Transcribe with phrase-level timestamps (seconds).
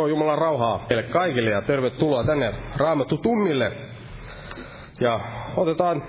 [0.00, 3.72] Joo, Jumalan rauhaa meille kaikille ja tervetuloa tänne Raamattu tunnille.
[5.00, 5.20] Ja
[5.56, 6.02] otetaan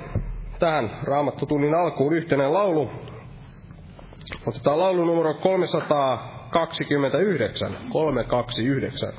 [0.60, 2.92] tähän Raamattu tunnin alkuun yhteinen laulu.
[4.48, 9.14] Otetaan laulu numero 329, 329.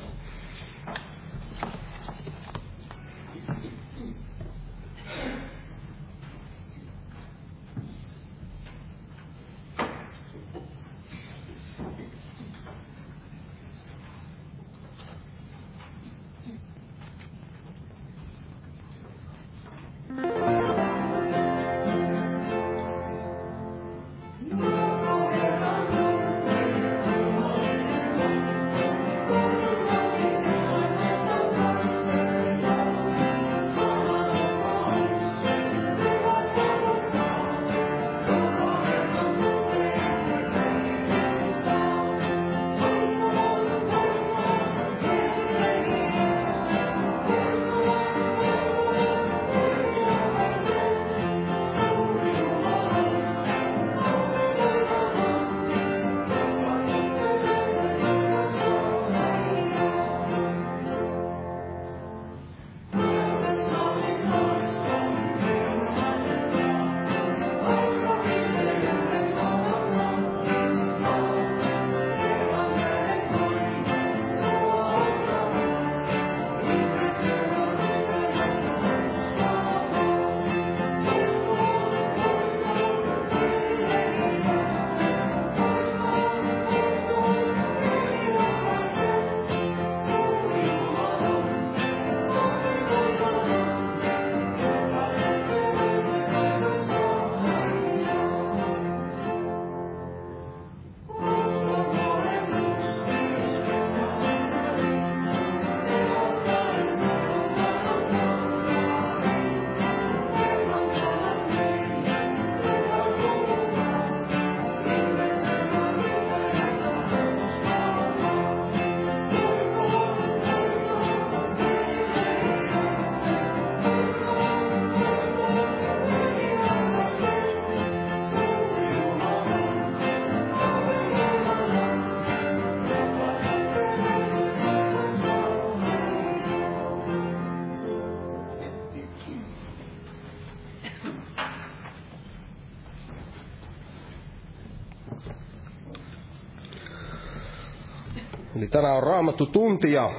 [148.62, 150.10] Eli tänään on Raamattu tunti ja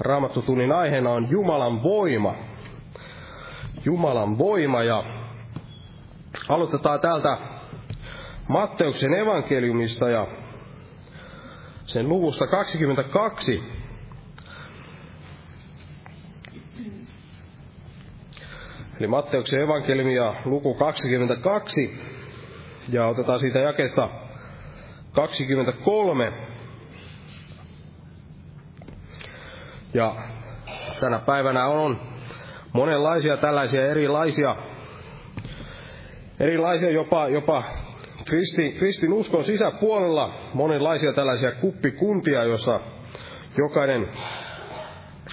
[0.00, 2.34] Raamattu tunnin aiheena on Jumalan voima.
[3.84, 5.04] Jumalan voima ja
[6.48, 7.38] aloitetaan täältä
[8.48, 10.26] Matteuksen evankeliumista ja
[11.86, 13.62] sen luvusta 22.
[18.98, 22.00] Eli Matteuksen evankeliumi ja luku 22.
[22.88, 24.08] Ja otetaan siitä jakeesta
[25.12, 26.49] 23
[29.94, 30.14] Ja
[31.00, 32.00] tänä päivänä on
[32.72, 34.56] monenlaisia tällaisia erilaisia,
[36.40, 37.62] erilaisia jopa, jopa
[38.24, 42.80] kristi, kristin uskon sisäpuolella monenlaisia tällaisia kuppikuntia, jossa
[43.58, 44.08] jokainen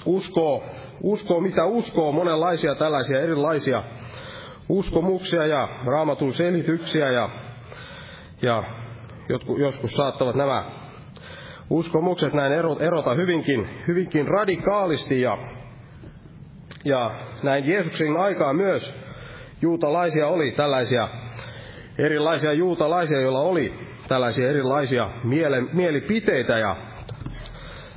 [0.05, 0.63] uskoo,
[1.03, 3.83] uskoo mitä uskoo, monenlaisia tällaisia erilaisia
[4.69, 7.29] uskomuksia ja raamatun selityksiä ja,
[8.41, 8.63] ja
[9.29, 10.65] jotkut, joskus saattavat nämä
[11.69, 15.37] uskomukset näin erota hyvinkin, hyvinkin radikaalisti ja,
[16.85, 18.95] ja näin Jeesuksen aikaa myös
[19.61, 21.09] juutalaisia oli tällaisia
[21.97, 23.73] erilaisia juutalaisia, joilla oli
[24.07, 26.75] tällaisia erilaisia mielen, mielipiteitä ja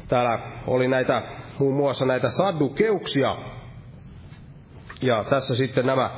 [0.08, 1.22] täällä oli näitä
[1.58, 3.36] muun muassa näitä saddukeuksia.
[5.02, 6.10] Ja tässä sitten nämä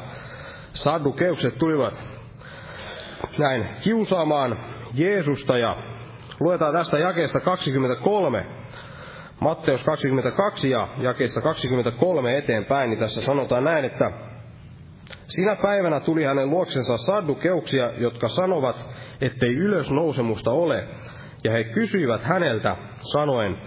[0.72, 2.00] saddukeukset tulivat
[3.38, 4.58] näin kiusaamaan
[4.94, 5.91] Jeesusta ja
[6.42, 8.46] Luetaan tästä jakeesta 23,
[9.40, 14.12] Matteus 22 ja jakeesta 23 eteenpäin, niin tässä sanotaan näin, että
[15.28, 20.88] Sinä päivänä tuli hänen luoksensa saddukeuksia, jotka sanovat, ettei ylösnousemusta ole,
[21.44, 23.58] ja he kysyivät häneltä, sanoen,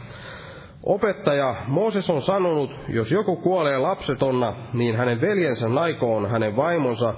[0.84, 7.14] Opettaja, Mooses on sanonut, jos joku kuolee lapsetonna, niin hänen veljensä naikoon hänen vaimonsa,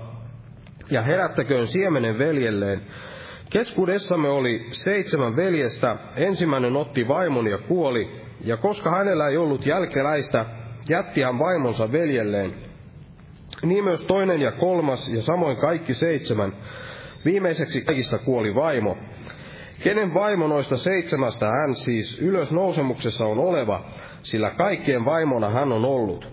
[0.92, 2.82] ja herättäköön siemenen veljelleen,
[3.50, 10.46] Keskuudessamme oli seitsemän veljestä, ensimmäinen otti vaimon ja kuoli, ja koska hänellä ei ollut jälkeläistä,
[10.90, 12.54] jätti hän vaimonsa veljelleen.
[13.64, 16.54] Niin myös toinen ja kolmas, ja samoin kaikki seitsemän.
[17.26, 18.98] Viimeiseksi kaikista kuoli vaimo.
[19.84, 23.86] Kenen vaimo noista seitsemästä hän siis ylösnousemuksessa on oleva,
[24.22, 26.28] sillä kaikkien vaimona hän on ollut.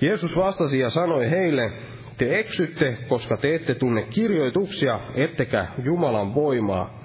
[0.00, 1.72] Jeesus vastasi ja sanoi heille,
[2.18, 7.04] te eksytte, koska te ette tunne kirjoituksia, ettekä Jumalan voimaa.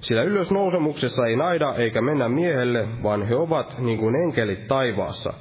[0.00, 5.32] Sillä ylösnousemuksessa ei naida eikä mennä miehelle, vaan he ovat niin kuin enkelit taivaassa.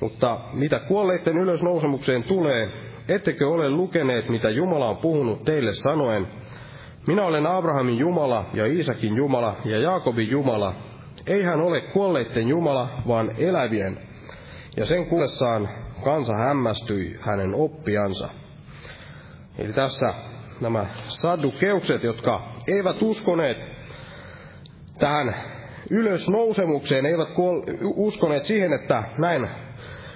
[0.00, 2.68] Mutta mitä kuolleiden ylösnousemukseen tulee,
[3.08, 6.28] ettekö ole lukeneet, mitä Jumala on puhunut teille sanoen,
[7.06, 10.74] minä olen Abrahamin Jumala ja Iisakin Jumala ja Jaakobin Jumala.
[11.26, 13.98] Ei hän ole kuolleiden Jumala, vaan elävien.
[14.76, 15.68] Ja sen kuullessaan
[16.04, 18.28] kansa hämmästyi hänen oppiansa.
[19.58, 20.14] Eli tässä
[20.60, 23.70] nämä saddukeukset, jotka eivät uskoneet
[24.98, 25.34] tähän
[25.90, 27.28] ylösnousemukseen, eivät
[27.82, 29.48] uskoneet siihen, että näin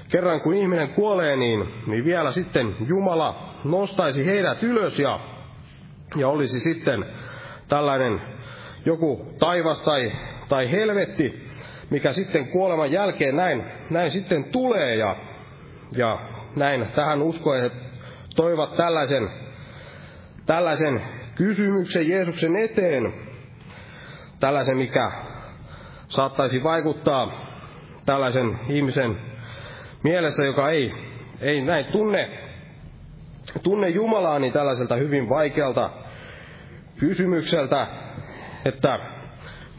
[0.08, 5.20] kerran kun ihminen kuolee, niin, niin vielä sitten Jumala nostaisi heidät ylös ja,
[6.16, 7.04] ja olisi sitten
[7.68, 8.20] tällainen
[8.84, 10.12] joku taivas tai,
[10.48, 11.46] tai helvetti,
[11.90, 15.16] mikä sitten kuoleman jälkeen näin, näin sitten tulee ja,
[15.92, 16.18] ja
[16.56, 16.86] näin.
[16.94, 17.70] Tähän uskoen he
[18.36, 19.30] toivat tällaisen,
[20.46, 21.02] tällaisen
[21.34, 23.14] kysymyksen Jeesuksen eteen,
[24.40, 25.10] tällaisen mikä
[26.08, 27.32] saattaisi vaikuttaa
[28.06, 29.20] tällaisen ihmisen
[30.02, 30.92] mielessä, joka ei,
[31.40, 32.38] ei näin tunne,
[33.62, 35.90] tunne Jumalaa, niin tällaiselta hyvin vaikealta
[36.98, 37.86] kysymykseltä,
[38.64, 38.98] että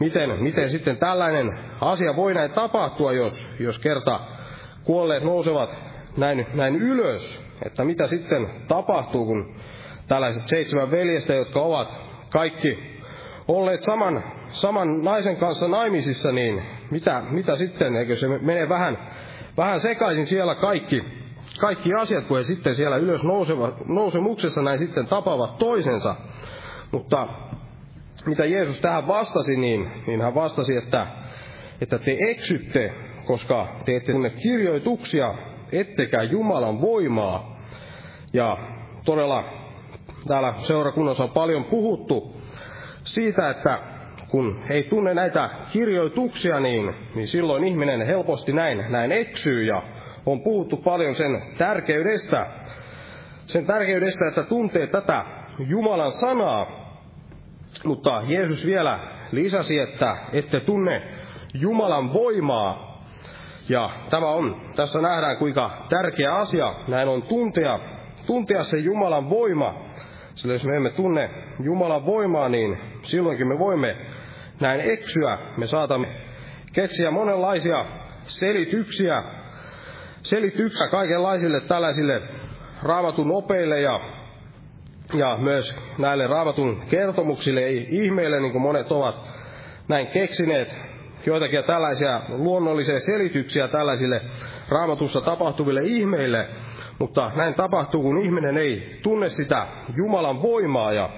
[0.00, 4.20] miten, miten sitten tällainen asia voi näin tapahtua, jos, jos kerta
[4.84, 5.87] kuolleet nousevat
[6.18, 9.54] näin, näin ylös, että mitä sitten tapahtuu, kun
[10.08, 11.94] tällaiset seitsemän veljestä, jotka ovat
[12.30, 12.98] kaikki
[13.48, 18.98] olleet saman, saman naisen kanssa naimisissa, niin mitä, mitä sitten, eikö se mene vähän,
[19.56, 21.04] vähän sekaisin siellä kaikki,
[21.60, 26.16] kaikki asiat, kun he sitten siellä ylös nousevat, nousemuksessa näin sitten tapavat toisensa.
[26.92, 27.28] Mutta
[28.26, 31.06] mitä Jeesus tähän vastasi, niin, niin hän vastasi, että,
[31.80, 32.94] että te eksytte,
[33.24, 35.34] koska te ette tunne kirjoituksia,
[35.72, 37.58] ettekä Jumalan voimaa.
[38.32, 38.58] Ja
[39.04, 39.44] todella
[40.28, 42.36] täällä seurakunnassa on paljon puhuttu
[43.04, 43.78] siitä, että
[44.28, 49.82] kun ei tunne näitä kirjoituksia, niin, niin silloin ihminen helposti näin, näin eksyy ja
[50.26, 52.46] on puhuttu paljon sen tärkeydestä,
[53.46, 55.24] sen tärkeydestä, että tuntee tätä
[55.58, 56.66] Jumalan sanaa,
[57.84, 58.98] mutta Jeesus vielä
[59.32, 61.02] lisäsi, että ette tunne
[61.54, 62.87] Jumalan voimaa.
[63.68, 67.78] Ja tämä on, tässä nähdään kuinka tärkeä asia, näin on tuntea,
[68.26, 69.74] tuntea se Jumalan voima.
[70.34, 73.96] Sillä jos me emme tunne Jumalan voimaa, niin silloinkin me voimme
[74.60, 75.38] näin eksyä.
[75.56, 76.08] Me saatamme
[76.72, 77.86] keksiä monenlaisia
[78.22, 79.22] selityksiä,
[80.22, 82.22] selityksiä kaikenlaisille tällaisille
[82.82, 84.00] raamatun opeille ja
[85.14, 89.30] ja myös näille raamatun kertomuksille, ei ihmeille, niin kuin monet ovat
[89.88, 90.74] näin keksineet,
[91.28, 94.20] joitakin tällaisia luonnollisia selityksiä tällaisille
[94.68, 96.48] raamatussa tapahtuville ihmeille,
[96.98, 99.66] mutta näin tapahtuu, kun ihminen ei tunne sitä
[99.96, 101.10] Jumalan voimaa, ja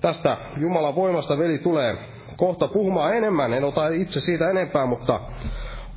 [0.00, 1.96] tästä Jumalan voimasta veli tulee
[2.36, 5.20] kohta puhumaan enemmän, en ota itse siitä enempää, mutta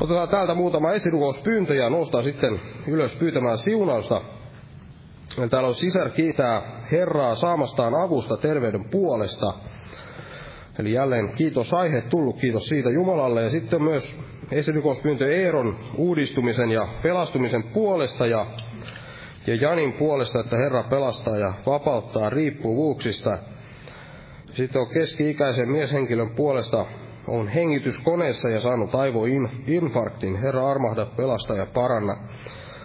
[0.01, 4.21] otetaan täältä muutama esirukouspyyntö ja nostaa sitten ylös pyytämään siunausta
[5.49, 9.53] Täällä on sisar kiitää Herraa saamastaan avusta terveyden puolesta.
[10.79, 13.43] Eli jälleen kiitos aihe tullut, kiitos siitä Jumalalle.
[13.43, 14.19] Ja sitten myös
[14.51, 18.45] esirikospyyntö Eeron uudistumisen ja pelastumisen puolesta ja,
[19.47, 23.37] ja Janin puolesta, että Herra pelastaa ja vapauttaa riippuvuuksista.
[24.51, 26.85] Sitten on keski-ikäisen mieshenkilön puolesta
[27.27, 30.35] on hengityskoneessa ja saanut aivoinfarktin.
[30.35, 32.17] Herra armahda, pelasta ja paranna.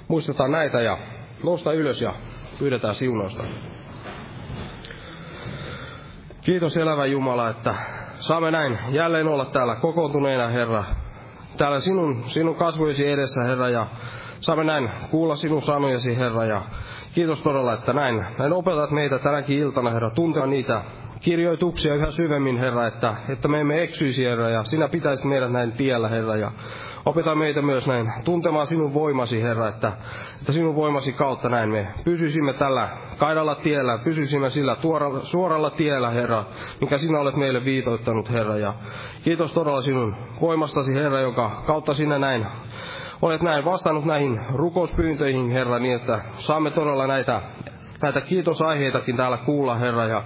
[0.08, 0.98] Muistetaan näitä ja
[1.44, 2.14] Nousta ylös ja
[2.58, 3.44] pyydetään siunausta.
[6.44, 7.74] Kiitos elävä Jumala, että
[8.16, 10.84] saamme näin jälleen olla täällä kokoontuneena, Herra.
[11.56, 13.86] Täällä sinun, sinun kasvojesi edessä, Herra, ja
[14.40, 16.44] saamme näin kuulla sinun sanojasi, Herra.
[16.44, 16.62] Ja
[17.14, 20.82] kiitos todella, että näin, näin opetat meitä tänäkin iltana, Herra, tuntea niitä
[21.20, 25.72] kirjoituksia yhä syvemmin, Herra, että, että me emme eksyisi, Herra, ja sinä pitäisit meidät näin
[25.72, 26.52] tiellä, Herra, ja
[27.06, 29.92] Opeta meitä myös näin tuntemaan sinun voimasi, Herra, että,
[30.40, 36.10] että sinun voimasi kautta näin me pysyisimme tällä kaidalla tiellä, pysyisimme sillä tuoralla, suoralla tiellä,
[36.10, 36.44] Herra,
[36.80, 38.56] mikä sinä olet meille viitoittanut, Herra.
[38.56, 38.74] Ja
[39.24, 42.46] kiitos todella sinun voimastasi, Herra, joka kautta sinä näin
[43.22, 47.42] olet näin vastannut näihin rukouspyyntöihin, Herra, niin että saamme todella näitä,
[48.02, 50.22] näitä kiitosaiheitakin täällä kuulla, Herra, ja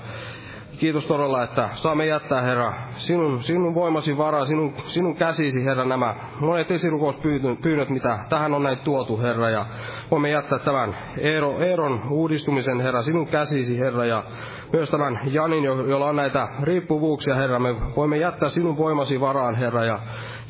[0.78, 6.14] kiitos todella, että saamme jättää, Herra, sinun, sinun voimasi varaa, sinun, sinun käsisi, Herra, nämä
[6.40, 9.66] monet esirukouspyynnöt, mitä tähän on näin tuotu, Herra, ja
[10.11, 14.25] voimme jättää tämän Eero, Eeron uudistumisen, Herra, sinun käsisi, Herra, ja
[14.73, 19.85] myös tämän Janin, jolla on näitä riippuvuuksia, Herra, me voimme jättää sinun voimasi varaan, Herra,
[19.85, 19.99] ja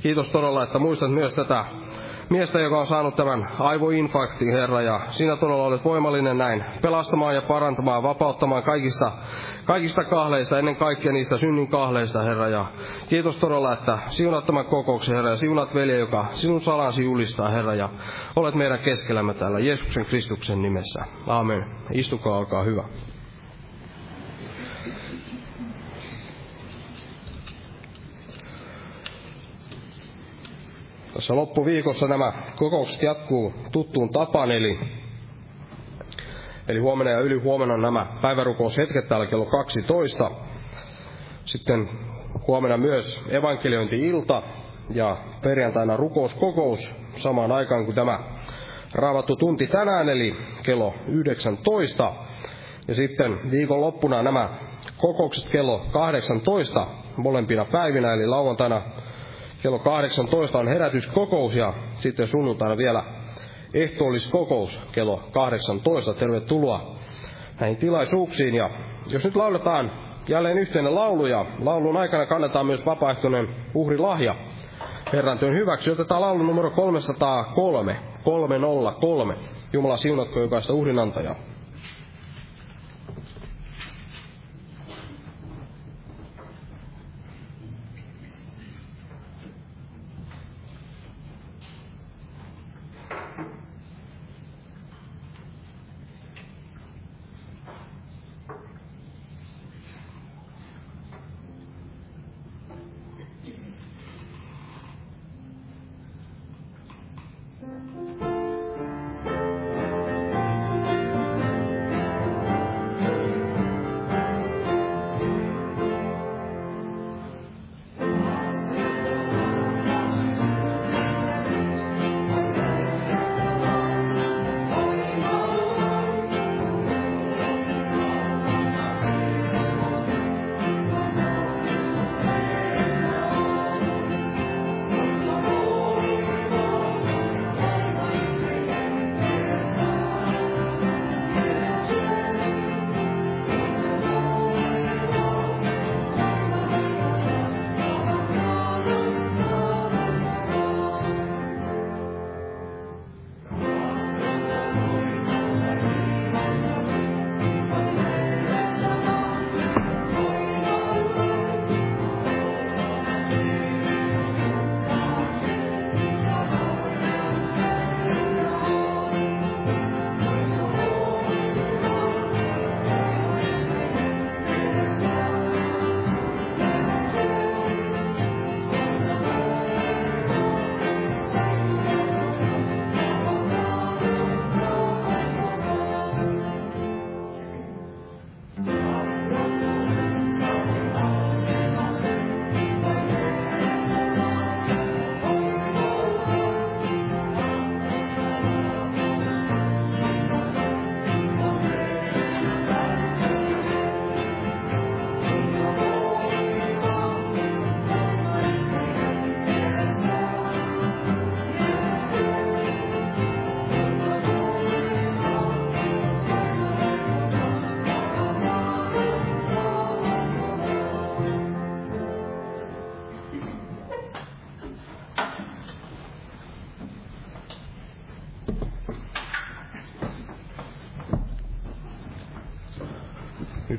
[0.02, 1.64] kiitos todella, että muistat myös tätä
[2.30, 7.42] miestä, joka on saanut tämän aivoinfarktin, Herra, ja sinä todella olet voimallinen näin pelastamaan ja
[7.42, 9.12] parantamaan, vapauttamaan kaikista,
[9.64, 12.66] kaikista kahleista, ennen kaikkea niistä synnin kahleista, Herra, ja
[13.08, 17.74] kiitos todella, että siunat tämän kokouksen, Herra, ja siunat velje, joka sinun salansi julistaa, Herra,
[17.74, 17.88] ja
[18.36, 21.04] olet meidän keskellämme täällä Jeesuksen Kristuksen nimessä.
[21.26, 21.64] Aamen.
[21.92, 22.84] Istukaa, olkaa hyvä.
[31.18, 34.78] Tässä loppuviikossa nämä kokoukset jatkuu tuttuun tapaan, eli,
[36.68, 40.30] eli huomenna ja ylihuomenna nämä päivärukoushetket täällä kello 12.
[41.44, 41.88] Sitten
[42.46, 44.42] huomenna myös evankeliointi-ilta
[44.90, 48.18] ja perjantaina rukouskokous samaan aikaan kuin tämä
[48.94, 52.12] raavattu tunti tänään, eli kello 19.
[52.88, 54.58] Ja sitten viikonloppuna nämä
[54.96, 58.82] kokoukset kello 18 molempina päivinä, eli lauantaina
[59.62, 63.04] kello 18 on herätyskokous ja sitten sunnuntaina vielä
[63.74, 66.14] ehtoolliskokous kello 18.
[66.14, 66.96] Tervetuloa
[67.60, 68.54] näihin tilaisuuksiin.
[68.54, 68.70] Ja
[69.06, 69.92] jos nyt lauletaan
[70.28, 74.34] jälleen yhteinen laulu ja laulun aikana kannetaan myös vapaaehtoinen uhrilahja
[75.12, 75.90] Herran työn hyväksi.
[75.90, 79.34] Otetaan laulu numero 303, 303.
[79.72, 81.34] Jumala siunatko jokaista uhrinantajaa.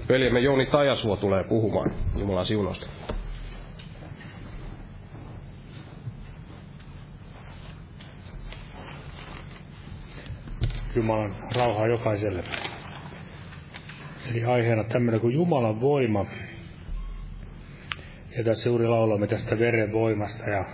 [0.10, 2.88] Veljemme Jouni Tajasuo tulee puhumaan Jumalan siunosta.
[10.96, 12.44] Jumalan rauhaa jokaiselle.
[14.32, 16.26] Eli aiheena tämmöinen kuin Jumalan voima.
[18.38, 20.50] Ja tässä juuri laulamme tästä veren voimasta.
[20.50, 20.66] Ja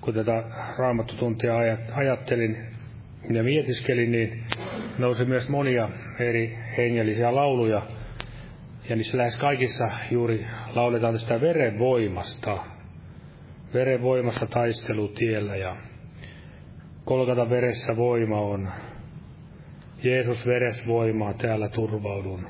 [0.00, 0.44] kun tätä
[0.78, 1.54] raamattutuntia
[1.94, 2.66] ajattelin
[3.30, 4.44] ja mietiskelin, niin
[4.98, 5.88] nousi myös monia
[6.22, 7.82] eri hengellisiä lauluja–
[8.90, 12.64] ja niissä lähes kaikissa juuri lauletaan tästä verenvoimasta.
[13.74, 15.76] Verenvoimasta taistelutiellä ja
[17.04, 18.72] kolkata veressä voima on.
[20.02, 22.46] Jeesus veres voimaa, täällä turvaudun.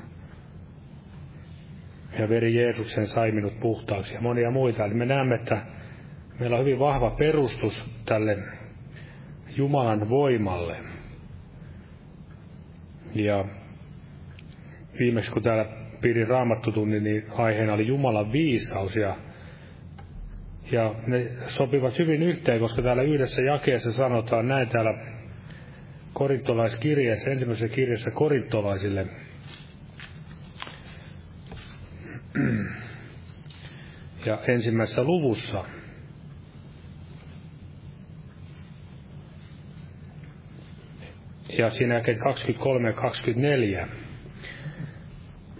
[2.19, 4.85] ja veri Jeesuksen sai minut puhtaaksi ja monia muita.
[4.85, 5.65] Eli me näemme, että
[6.39, 8.37] meillä on hyvin vahva perustus tälle
[9.55, 10.77] Jumalan voimalle.
[13.15, 13.45] Ja
[14.99, 15.65] viimeksi kun täällä
[16.01, 19.17] pidin raamattutunnin, niin aiheena oli Jumalan viisaus ja,
[20.71, 24.93] ja ne sopivat hyvin yhteen, koska täällä yhdessä jakeessa sanotaan näin täällä
[26.13, 29.07] korintolaiskirjeessä, ensimmäisessä kirjassa korintolaisille.
[34.25, 35.65] Ja ensimmäisessä luvussa
[41.57, 43.87] ja siinä jälkeen 23 ja 24.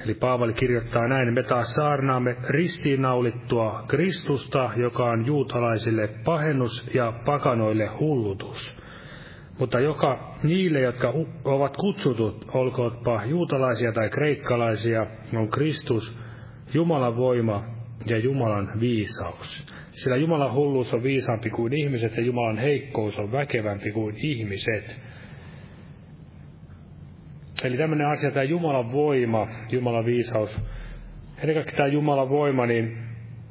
[0.06, 7.88] Eli Paavali kirjoittaa näin, me taas saarnaamme ristiinnaulittua Kristusta, joka on juutalaisille pahennus ja pakanoille
[8.00, 8.78] hullutus.
[9.60, 16.18] Mutta joka niille, jotka ovat kutsutut, olkootpa juutalaisia tai kreikkalaisia, on Kristus,
[16.74, 17.64] Jumalan voima
[18.06, 19.68] ja Jumalan viisaus.
[19.92, 25.02] Sillä Jumalan hulluus on viisaampi kuin ihmiset ja Jumalan heikkous on väkevämpi kuin ihmiset.
[27.64, 30.60] Eli tämmöinen asia, tämä Jumalan voima, Jumalan viisaus.
[31.40, 32.98] Ennen kaikkea tämä Jumalan voima, niin,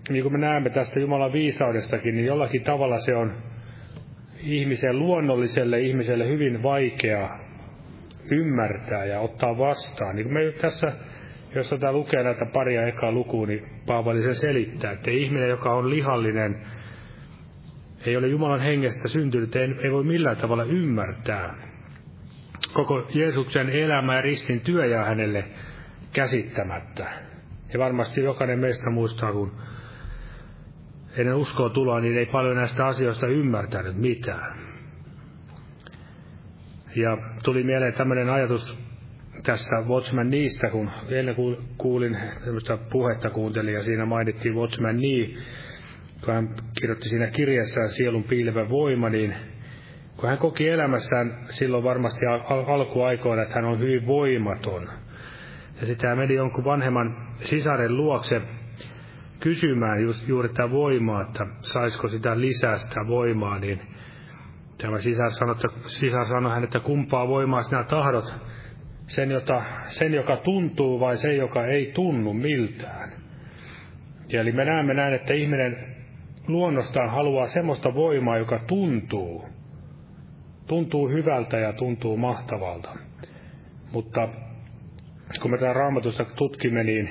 [0.08, 3.32] niin kuin me näemme tästä Jumalan viisaudestakin, niin jollakin tavalla se on
[4.42, 7.38] ihmisen luonnolliselle ihmiselle hyvin vaikea
[8.30, 10.16] ymmärtää ja ottaa vastaan.
[10.16, 10.92] Niin kuin me tässä,
[11.54, 15.90] jos tämä lukee näitä paria ekaa lukuun, niin Paavali se selittää, että ihminen, joka on
[15.90, 16.56] lihallinen,
[18.06, 21.69] ei ole Jumalan hengestä syntynyt, ei, ei voi millään tavalla ymmärtää
[22.72, 25.44] koko Jeesuksen elämä ja ristin työ jää hänelle
[26.12, 27.10] käsittämättä.
[27.72, 29.52] Ja varmasti jokainen meistä muistaa, kun
[31.16, 34.58] ennen uskoa tuloa, niin ei paljon näistä asioista ymmärtänyt mitään.
[36.96, 38.78] Ja tuli mieleen tämmöinen ajatus
[39.42, 41.36] tässä Watchman niistä, kun ennen
[41.78, 45.38] kuulin tämmöistä puhetta kuuntelin ja siinä mainittiin Watchman niin,
[46.24, 49.34] kun hän kirjoitti siinä kirjassa sielun piilevä voima, niin
[50.20, 54.88] kun hän koki elämässään silloin varmasti al- alkuaikoina, että hän on hyvin voimaton.
[55.80, 58.42] Ja sitten hän meni jonkun vanhemman sisaren luokse
[59.40, 63.80] kysymään just, juuri tätä voimaa, että saisiko sitä lisää sitä voimaa, niin
[64.78, 68.24] tämä sisar sanoi, että, sisar sanoi hän, että kumpaa voimaa sinä tahdot,
[69.06, 73.10] sen, jota, sen joka tuntuu vai se, joka ei tunnu miltään.
[74.28, 75.76] Ja eli me näemme näin, että ihminen
[76.48, 79.59] luonnostaan haluaa semmoista voimaa, joka tuntuu
[80.70, 82.90] tuntuu hyvältä ja tuntuu mahtavalta.
[83.92, 84.28] Mutta
[85.42, 87.10] kun me tämän raamatusta tutkimme, niin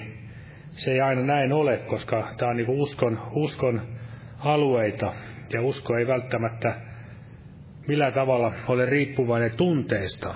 [0.70, 3.82] se ei aina näin ole, koska tämä on niin uskon, uskon
[4.40, 5.14] alueita,
[5.54, 6.82] ja usko ei välttämättä
[7.88, 10.36] millään tavalla ole riippuvainen tunteista.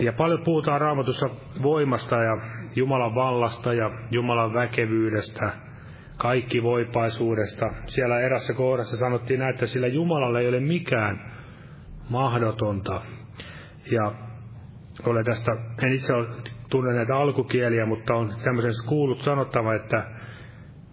[0.00, 1.28] Ja paljon puhutaan raamatussa
[1.62, 2.36] voimasta ja
[2.76, 5.52] Jumalan vallasta ja Jumalan väkevyydestä–
[6.18, 7.66] kaikki voipaisuudesta.
[7.86, 11.32] Siellä erässä kohdassa sanottiin näin, että sillä Jumalalle ei ole mikään
[12.10, 13.02] mahdotonta.
[13.90, 14.12] Ja
[15.06, 15.52] olen tästä,
[15.82, 16.28] en itse ole
[16.70, 20.04] tunne näitä alkukieliä, mutta on tämmöisen kuullut sanottava, että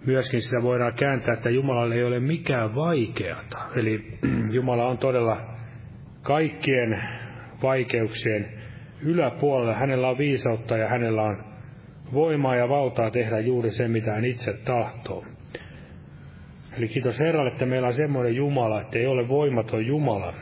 [0.05, 3.57] myöskin sitä voidaan kääntää, että Jumalalle ei ole mikään vaikeata.
[3.75, 4.17] Eli
[4.55, 5.41] Jumala on todella
[6.21, 7.03] kaikkien
[7.63, 8.49] vaikeuksien
[9.01, 9.75] yläpuolella.
[9.75, 11.54] Hänellä on viisautta ja hänellä on
[12.15, 15.25] voimaa ja valtaa tehdä juuri se, mitä hän itse tahtoo.
[16.77, 20.33] Eli kiitos Herralle, että meillä on semmoinen Jumala, että ei ole voimaton Jumala,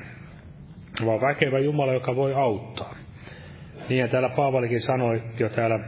[1.05, 2.95] vaan väkevä Jumala, joka voi auttaa.
[3.89, 5.79] Niin ja täällä Paavalikin sanoi jo täällä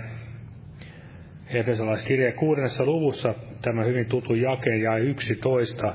[1.48, 5.94] Efesolaiskirjeen kuudennessa luvussa tämä hyvin tutu jakeen ja 11.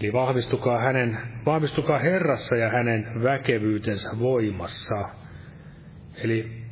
[0.00, 5.08] Eli vahvistukaa, hänen, vahvistukaa Herrassa ja hänen väkevyytensä voimassa.
[6.24, 6.65] Eli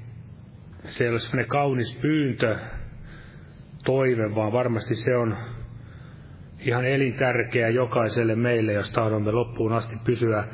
[0.88, 2.59] se ei ole sellainen kaunis pyyntö,
[3.85, 5.37] toive, vaan varmasti se on
[6.61, 10.44] ihan elintärkeä jokaiselle meille, jos tahdomme loppuun asti pysyä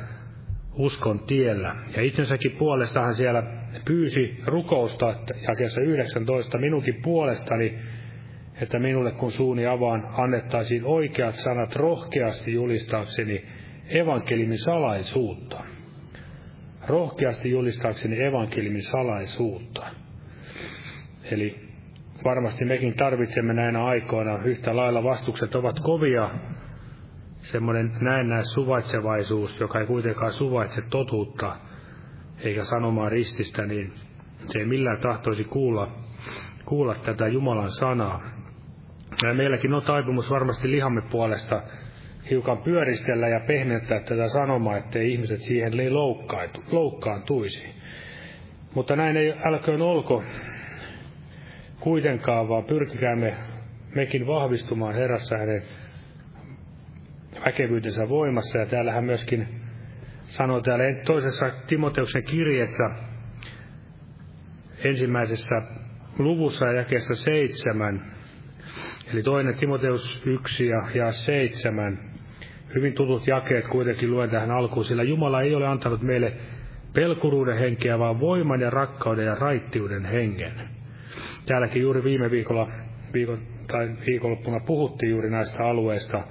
[0.73, 1.75] uskon tiellä.
[1.95, 3.43] Ja itsensäkin puolestahan siellä
[3.85, 5.15] pyysi rukousta,
[5.47, 7.79] jakeessa 19 minunkin puolestani,
[8.61, 13.45] että minulle kun suuni avaan annettaisiin oikeat sanat rohkeasti julistaakseni
[13.89, 15.63] evankelimin salaisuutta.
[16.87, 19.87] Rohkeasti julistaakseni evankelimin salaisuutta.
[21.31, 21.71] Eli
[22.23, 26.29] varmasti mekin tarvitsemme näinä aikoina yhtä lailla vastukset ovat kovia.
[27.41, 31.55] Semmoinen näennäis suvaitsevaisuus, joka ei kuitenkaan suvaitse totuutta
[32.43, 33.93] eikä sanomaa rististä, niin
[34.45, 35.91] se ei millään tahtoisi kuulla,
[36.65, 38.21] kuulla tätä Jumalan sanaa.
[39.23, 41.61] Ja meilläkin on taipumus varmasti lihamme puolesta
[42.29, 45.73] hiukan pyöristellä ja pehmentää tätä sanomaa, ettei ihmiset siihen
[46.71, 47.63] loukkaantuisi.
[48.75, 50.23] Mutta näin ei älköön olko
[51.81, 53.33] kuitenkaan, vaan pyrkikäämme
[53.95, 55.61] mekin vahvistumaan Herrassa hänen
[57.45, 58.59] väkevyytensä voimassa.
[58.59, 59.47] Ja täällähän myöskin
[60.21, 62.83] sanoo täällä toisessa Timoteuksen kirjeessä
[64.83, 65.55] ensimmäisessä
[66.19, 68.01] luvussa ja jakeessa seitsemän,
[69.13, 71.99] eli toinen Timoteus 1 ja, ja seitsemän,
[72.75, 76.33] hyvin tutut jakeet kuitenkin luen tähän alkuun, sillä Jumala ei ole antanut meille
[76.93, 80.80] pelkuruuden henkeä, vaan voiman ja rakkauden ja raittiuden hengen.
[81.45, 82.67] Täälläkin juuri viime viikolla,
[83.13, 86.23] viikon, tai viikonloppuna puhuttiin juuri näistä alueista.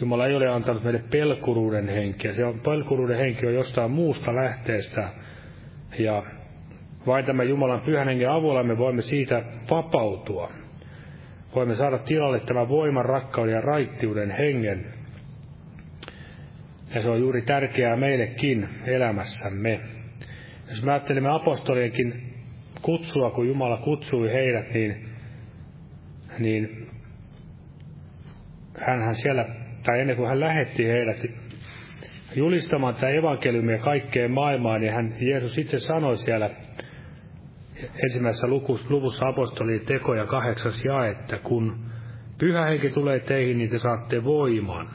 [0.00, 2.32] Jumala ei ole antanut meille pelkuruuden henkeä.
[2.32, 5.08] Se on, pelkuruuden henki on jostain muusta lähteestä.
[5.98, 6.22] Ja
[7.06, 10.52] vain tämän Jumalan pyhän hengen avulla me voimme siitä vapautua.
[11.54, 14.86] Voimme saada tilalle tämän voiman, rakkauden ja raittiuden hengen.
[16.94, 19.80] Ja se on juuri tärkeää meillekin elämässämme.
[20.70, 22.35] Jos me ajattelemme apostolienkin
[22.82, 25.08] kutsua, kun Jumala kutsui heidät, niin,
[26.38, 26.88] niin
[28.78, 29.44] hän siellä,
[29.82, 31.22] tai ennen kuin hän lähetti heidät
[32.34, 36.50] julistamaan tätä evankeliumia kaikkeen maailmaan, niin hän, Jeesus itse sanoi siellä
[38.02, 38.46] ensimmäisessä
[38.88, 41.86] luvussa apostolien tekoja kahdeksas jae, että kun
[42.38, 44.88] pyhä henki tulee teihin, niin te saatte voiman.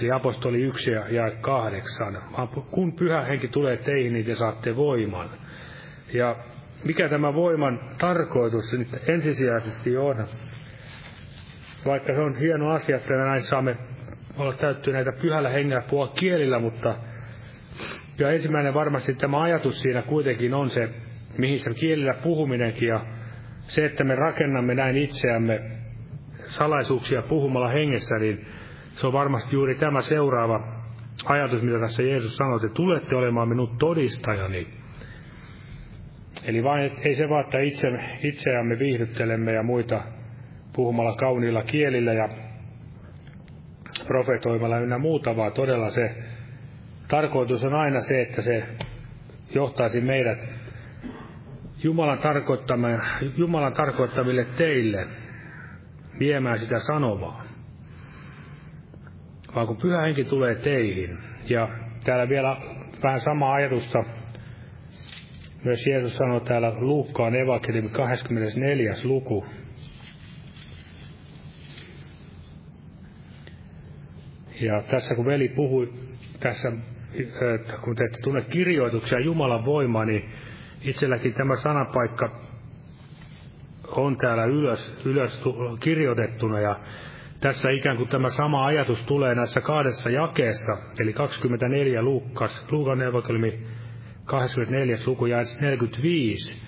[0.00, 2.22] Eli apostoli 1 ja jae kahdeksan.
[2.70, 5.28] Kun pyhä henki tulee teihin, niin te saatte voiman.
[6.14, 6.36] Ja
[6.86, 10.26] mikä tämä voiman tarkoitus nyt ensisijaisesti on?
[11.86, 13.76] Vaikka se on hieno asia, että näin saamme
[14.38, 16.94] olla täyttyneitä pyhällä hengellä puhua kielillä, mutta
[18.18, 20.88] ja ensimmäinen varmasti tämä ajatus siinä kuitenkin on se
[21.38, 23.00] mihin se kielillä puhuminenkin ja
[23.60, 25.60] se, että me rakennamme näin itseämme
[26.44, 28.46] salaisuuksia puhumalla hengessä, niin
[28.92, 30.82] se on varmasti juuri tämä seuraava
[31.26, 34.66] ajatus, mitä tässä Jeesus sanoi, että tulette olemaan minun todistajani.
[36.46, 40.02] Eli vain, ei se vaan, että itse, itseämme viihdyttelemme ja muita
[40.72, 42.28] puhumalla kauniilla kielillä ja
[44.06, 46.14] profetoimalla ynnä muuta, vaan todella se
[47.08, 48.64] tarkoitus on aina se, että se
[49.54, 50.48] johtaisi meidät
[51.82, 52.18] Jumalan,
[53.36, 55.06] Jumalan tarkoittamille teille
[56.18, 57.42] viemään sitä sanovaa.
[59.54, 61.68] Vaan kun pyhä henki tulee teihin, ja
[62.04, 62.56] täällä vielä
[63.02, 64.04] vähän sama ajatusta,
[65.64, 68.94] myös Jeesus sanoi täällä Luukkaan evankeliumi 24.
[69.04, 69.46] luku.
[74.60, 75.92] Ja tässä kun veli puhui
[76.40, 76.72] tässä,
[77.54, 80.30] että kun te ette tunne kirjoituksia Jumalan voimaa, niin
[80.82, 82.40] itselläkin tämä sanapaikka
[83.88, 85.42] on täällä ylös, ylös
[85.80, 86.80] kirjoitettuna ja
[87.40, 93.66] tässä ikään kuin tämä sama ajatus tulee näissä kahdessa jakeessa, eli 24 Luukas, Luukan evankeliumi
[94.26, 94.96] 24.
[95.06, 96.62] luku ja 45.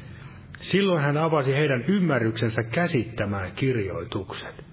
[0.59, 4.65] Silloin hän avasi heidän ymmärryksensä käsittämään kirjoitukset.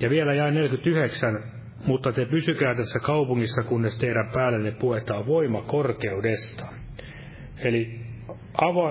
[0.00, 1.42] Ja vielä jäi 49,
[1.86, 6.66] mutta te pysykää tässä kaupungissa, kunnes teidän päällenne puetaan voima korkeudesta.
[7.58, 8.00] Eli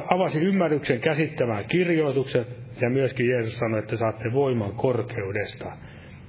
[0.10, 2.48] avasi ymmärryksen käsittämään kirjoitukset,
[2.82, 5.72] ja myöskin Jeesus sanoi, että saatte voiman korkeudesta.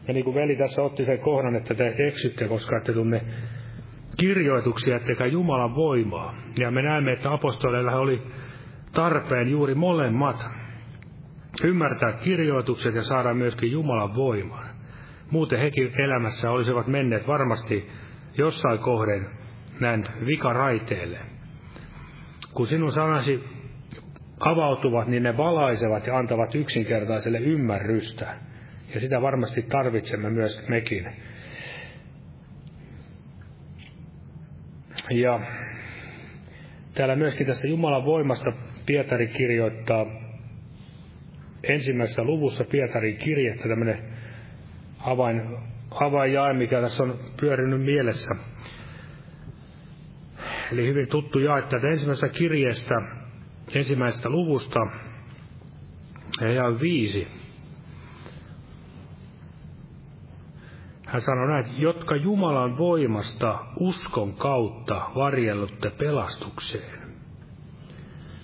[0.09, 3.21] Ja niin kuin veli tässä otti sen kohdan, että te eksytte, koska ette tunne
[4.17, 6.35] kirjoituksia, ettekä Jumalan voimaa.
[6.59, 8.23] Ja me näemme, että apostoleilla oli
[8.93, 10.51] tarpeen juuri molemmat
[11.65, 14.65] ymmärtää kirjoitukset ja saada myöskin Jumalan voiman.
[15.31, 17.89] Muuten hekin elämässä olisivat menneet varmasti
[18.39, 19.27] jossain kohden
[19.81, 21.19] näin vikaraiteelle
[22.55, 23.45] kun sinun sanasi
[24.41, 28.35] avautuvat, niin ne valaisevat ja antavat yksinkertaiselle ymmärrystä.
[28.95, 31.13] Ja sitä varmasti tarvitsemme myös mekin.
[35.11, 35.41] Ja
[36.95, 38.53] täällä myöskin tästä Jumalan voimasta
[38.87, 40.07] Pietari kirjoittaa
[41.63, 43.99] ensimmäisessä luvussa Pietarin kirjettä tämmöinen
[45.01, 45.43] avain,
[45.91, 48.35] avainjae, mikä tässä on pyörinyt mielessä
[50.73, 52.95] eli hyvin tuttu jae tätä ensimmäisestä kirjeestä,
[53.75, 54.81] ensimmäisestä luvusta,
[56.41, 57.44] ja viisi.
[61.15, 67.01] Hän sanoi näin, jotka Jumalan voimasta uskon kautta varjellutte pelastukseen.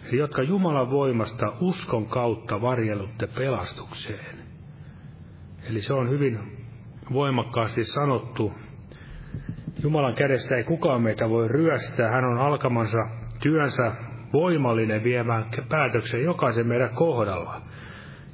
[0.08, 4.36] Eli jotka Jumalan voimasta uskon kautta varjellutte pelastukseen.
[5.70, 6.38] Eli se on hyvin
[7.12, 8.52] voimakkaasti sanottu
[9.82, 12.10] Jumalan kädestä ei kukaan meitä voi ryöstää.
[12.10, 12.98] Hän on alkamansa
[13.42, 13.92] työnsä
[14.32, 17.60] voimallinen viemään päätöksen jokaisen meidän kohdalla.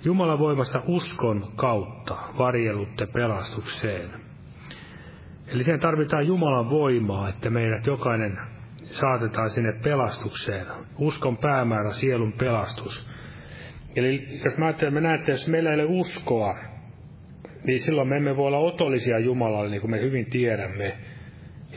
[0.05, 4.26] Jumalan voimasta uskon kautta varjelutte pelastukseen.
[5.49, 8.39] Eli sen tarvitaan Jumalan voimaa, että meidät jokainen
[8.85, 10.67] saatetaan sinne pelastukseen.
[10.99, 13.11] Uskon päämäärä, sielun pelastus.
[13.97, 16.59] Eli jos mä ajattelen, me näette, jos meillä ei ole uskoa,
[17.65, 20.97] niin silloin me emme voi olla otollisia Jumalalle, niin kuin me hyvin tiedämme.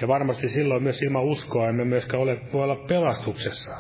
[0.02, 3.72] Ja varmasti silloin myös ilman uskoa emme myöskään ole, voi olla pelastuksessa.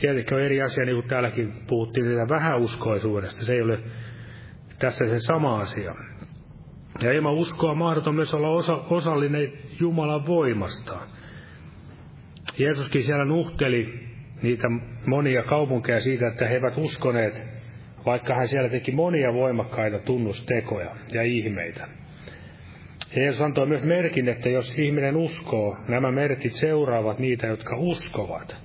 [0.00, 3.44] Tietenkin on eri asia, niin kuin täälläkin puhuttiin siitä vähäuskoisuudesta.
[3.44, 3.78] Se ei ole
[4.78, 5.94] tässä se sama asia.
[7.02, 10.98] Ja ilman uskoa on mahdoton myös olla osa, osallinen Jumalan voimasta.
[12.58, 14.08] Jeesuskin siellä nuhteli
[14.42, 14.68] niitä
[15.06, 17.42] monia kaupunkeja siitä, että he eivät uskoneet,
[18.06, 21.88] vaikka hän siellä teki monia voimakkaita tunnustekoja ja ihmeitä.
[23.16, 28.56] Ja Jeesus antoi myös merkin, että jos ihminen uskoo, nämä merkit seuraavat niitä, jotka uskovat.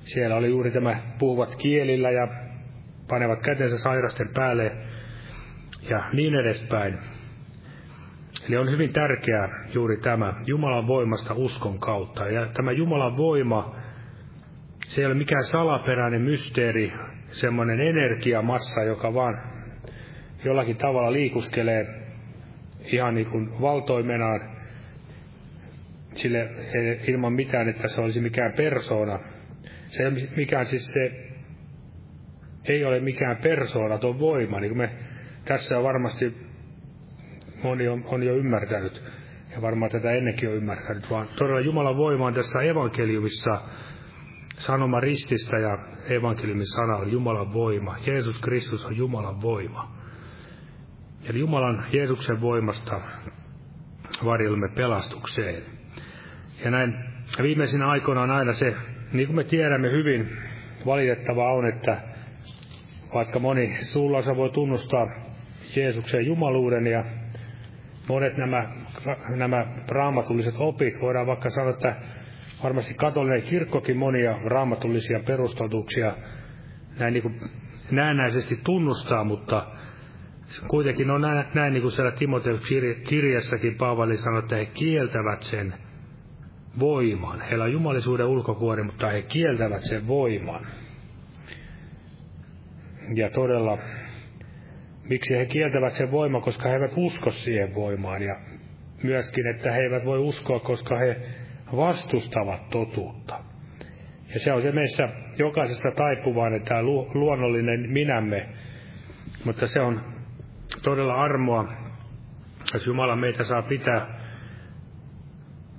[0.00, 2.28] Siellä oli juuri tämä puhuvat kielillä ja
[3.08, 4.72] panevat kätensä sairasten päälle
[5.90, 6.98] ja niin edespäin.
[8.48, 12.28] Eli on hyvin tärkeää juuri tämä Jumalan voimasta uskon kautta.
[12.28, 13.76] Ja tämä Jumalan voima,
[14.86, 16.92] se ei ole mikään salaperäinen mysteeri,
[17.30, 19.42] semmoinen energiamassa, joka vaan
[20.44, 21.86] jollakin tavalla liikuskelee
[22.92, 24.40] ihan niin kuin valtoimenaan
[26.14, 26.50] sille
[27.06, 29.18] ilman mitään, että se olisi mikään persoona.
[29.86, 31.26] Se ei ole mikään siis se,
[32.64, 34.90] ei ole mikään persoonaton voima, niin kuin me
[35.44, 36.36] tässä on varmasti
[37.66, 39.02] on, on jo ymmärtänyt,
[39.54, 43.60] ja varmaan tätä ennenkin on ymmärtänyt, vaan todella Jumalan voima on tässä evankeliumissa
[44.58, 47.96] sanoma rististä ja evankeliumin sana on Jumalan voima.
[48.06, 49.96] Jeesus Kristus on Jumalan voima.
[51.30, 53.00] Eli Jumalan Jeesuksen voimasta
[54.24, 55.62] varjelemme pelastukseen.
[56.64, 56.94] Ja näin
[57.42, 58.74] viimeisinä aikoina on aina se,
[59.12, 60.28] niin kuin me tiedämme hyvin,
[60.86, 62.00] valitettavaa on, että
[63.14, 65.06] vaikka moni suullansa voi tunnustaa
[65.76, 67.04] Jeesuksen jumaluuden ja
[68.08, 68.68] monet nämä,
[69.36, 71.96] nämä raamatulliset opit, voidaan vaikka sanoa, että
[72.62, 76.16] varmasti katolinen kirkkokin monia raamatullisia perustotuksia
[76.98, 77.40] näin niin kuin
[77.90, 79.66] näennäisesti tunnustaa, mutta
[80.68, 82.60] kuitenkin on näin, näin niin kuin siellä Timoteus
[83.08, 85.74] kirjassakin Paavali sanoi, että he kieltävät sen
[86.78, 87.40] voiman.
[87.40, 90.66] Heillä on jumalisuuden ulkokuori, mutta he kieltävät sen voiman.
[93.14, 93.78] Ja todella
[95.08, 98.22] Miksi he kieltävät sen voiman, koska he eivät usko siihen voimaan.
[98.22, 98.36] Ja
[99.02, 101.16] myöskin, että he eivät voi uskoa, koska he
[101.76, 103.40] vastustavat totuutta.
[104.34, 106.82] Ja se on se meissä jokaisessa taipuvainen tämä
[107.14, 108.48] luonnollinen minämme.
[109.44, 110.00] Mutta se on
[110.82, 111.72] todella armoa,
[112.74, 114.20] jos Jumala meitä saa pitää,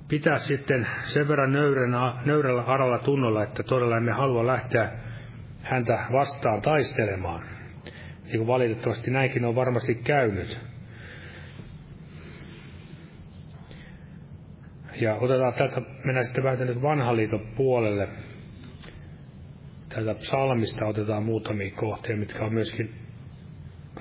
[0.08, 4.92] pitää sitten sen verran nöyränä, nöyrällä aralla tunnolla, että todella emme halua lähteä
[5.62, 7.57] häntä vastaan taistelemaan
[8.28, 10.60] niin kuin valitettavasti näinkin on varmasti käynyt.
[15.02, 18.08] Ja otetaan täältä, mennään sitten vähän tänne vanhan liiton puolelle.
[19.90, 22.96] Täältä psalmista otetaan muutamia kohteita, mitkä on myöskin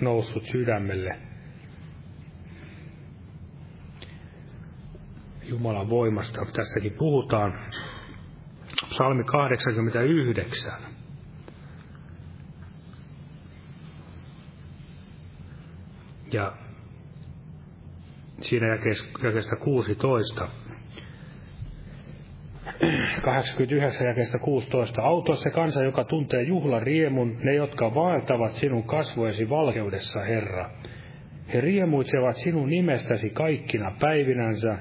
[0.00, 1.18] noussut sydämelle.
[5.42, 7.58] Jumalan voimasta tässäkin puhutaan.
[8.88, 10.95] Psalmi 89.
[16.32, 16.52] ja
[18.40, 18.66] siinä
[19.22, 20.48] jakeesta 16.
[23.22, 25.02] 89 jakeesta 16.
[25.02, 30.70] Auto se kansa, joka tuntee juhlan riemun, ne, jotka vaeltavat sinun kasvoesi valkeudessa, Herra.
[31.54, 34.78] He riemuitsevat sinun nimestäsi kaikkina päivinänsä,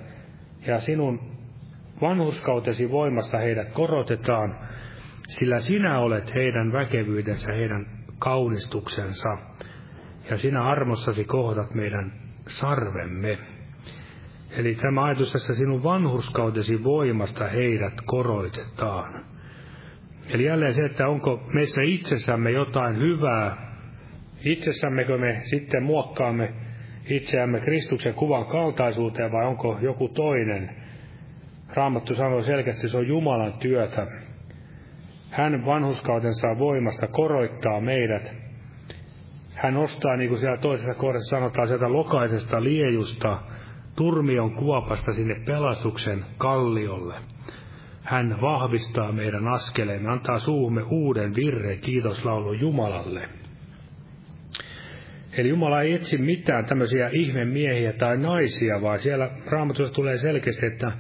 [0.67, 1.19] ja sinun
[2.01, 4.55] vanhuskautesi voimasta heidät korotetaan,
[5.27, 7.85] sillä sinä olet heidän väkevyydensä, heidän
[8.19, 9.37] kaunistuksensa
[10.29, 12.13] ja sinä armossasi kohdat meidän
[12.47, 13.37] sarvemme.
[14.57, 19.13] Eli tämä ajatus tässä sinun vanhurskautesi voimasta heidät koroitetaan.
[20.29, 23.75] Eli jälleen se, että onko meissä itsessämme jotain hyvää,
[24.43, 26.53] itsessämmekö me sitten muokkaamme
[27.09, 30.69] itseämme Kristuksen kuvan kaltaisuuteen vai onko joku toinen.
[31.75, 34.07] Raamattu sanoo selkeästi, se on Jumalan työtä.
[35.31, 38.44] Hän vanhuskautensa voimasta koroittaa meidät
[39.55, 43.39] hän nostaa, niin kuin siellä toisessa kohdassa sanotaan, sieltä lokaisesta liejusta,
[43.95, 47.15] turmion kuopasta sinne pelastuksen kalliolle.
[48.01, 53.29] Hän vahvistaa meidän askeleemme, antaa suuhumme uuden virreen kiitoslaulu Jumalalle.
[55.37, 60.91] Eli Jumala ei etsi mitään tämmöisiä ihmemiehiä tai naisia, vaan siellä raamatussa tulee selkeästi, että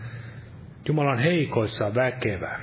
[0.87, 2.59] Jumala on heikoissa väkevä.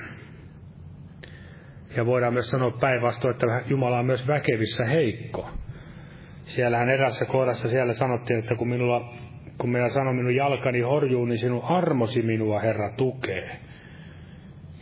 [1.95, 5.49] Ja voidaan myös sanoa päinvastoin, että Jumala on myös väkevissä heikko.
[6.43, 9.13] Siellähän erässä kohdassa siellä sanottiin, että kun, minulla,
[9.57, 13.59] kun minä sanon minun jalkani horjuu, niin sinun armosi minua, Herra, tukee.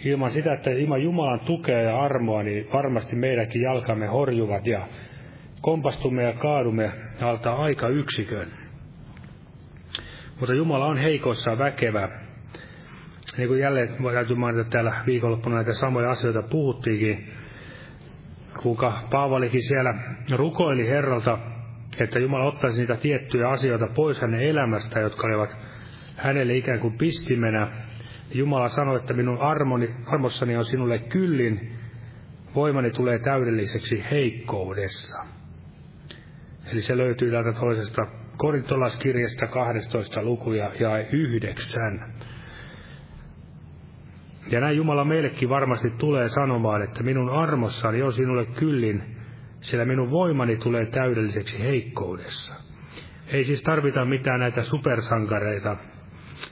[0.05, 4.87] ilman sitä, että ilman Jumalan tukea ja armoa, niin varmasti meidänkin jalkamme horjuvat ja
[5.61, 6.91] kompastumme ja kaadumme
[7.21, 8.47] alta aika yksikön.
[10.39, 12.09] Mutta Jumala on heikossa väkevä.
[13.37, 17.33] Niin kuin jälleen täytyy mainita täällä viikonloppuna näitä samoja asioita puhuttiinkin,
[18.61, 19.93] kuinka Paavalikin siellä
[20.31, 21.37] rukoili Herralta,
[22.03, 25.57] että Jumala ottaisi niitä tiettyjä asioita pois hänen elämästä, jotka olivat
[26.15, 27.71] hänelle ikään kuin pistimenä.
[28.33, 31.71] Jumala sanoi, että minun armoni, armossani on sinulle kyllin,
[32.55, 35.25] voimani tulee täydelliseksi heikkoudessa.
[36.71, 38.01] Eli se löytyy täältä toisesta
[38.37, 42.13] korintolaskirjasta 12 lukuja ja 9.
[44.51, 49.20] Ja näin Jumala meillekin varmasti tulee sanomaan, että minun armossani on sinulle kyllin,
[49.61, 52.55] sillä minun voimani tulee täydelliseksi heikkoudessa.
[53.27, 55.77] Ei siis tarvita mitään näitä supersankareita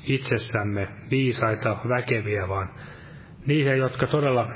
[0.03, 2.69] itsessämme, viisaita, väkeviä, vaan
[3.45, 4.47] niihin, jotka todella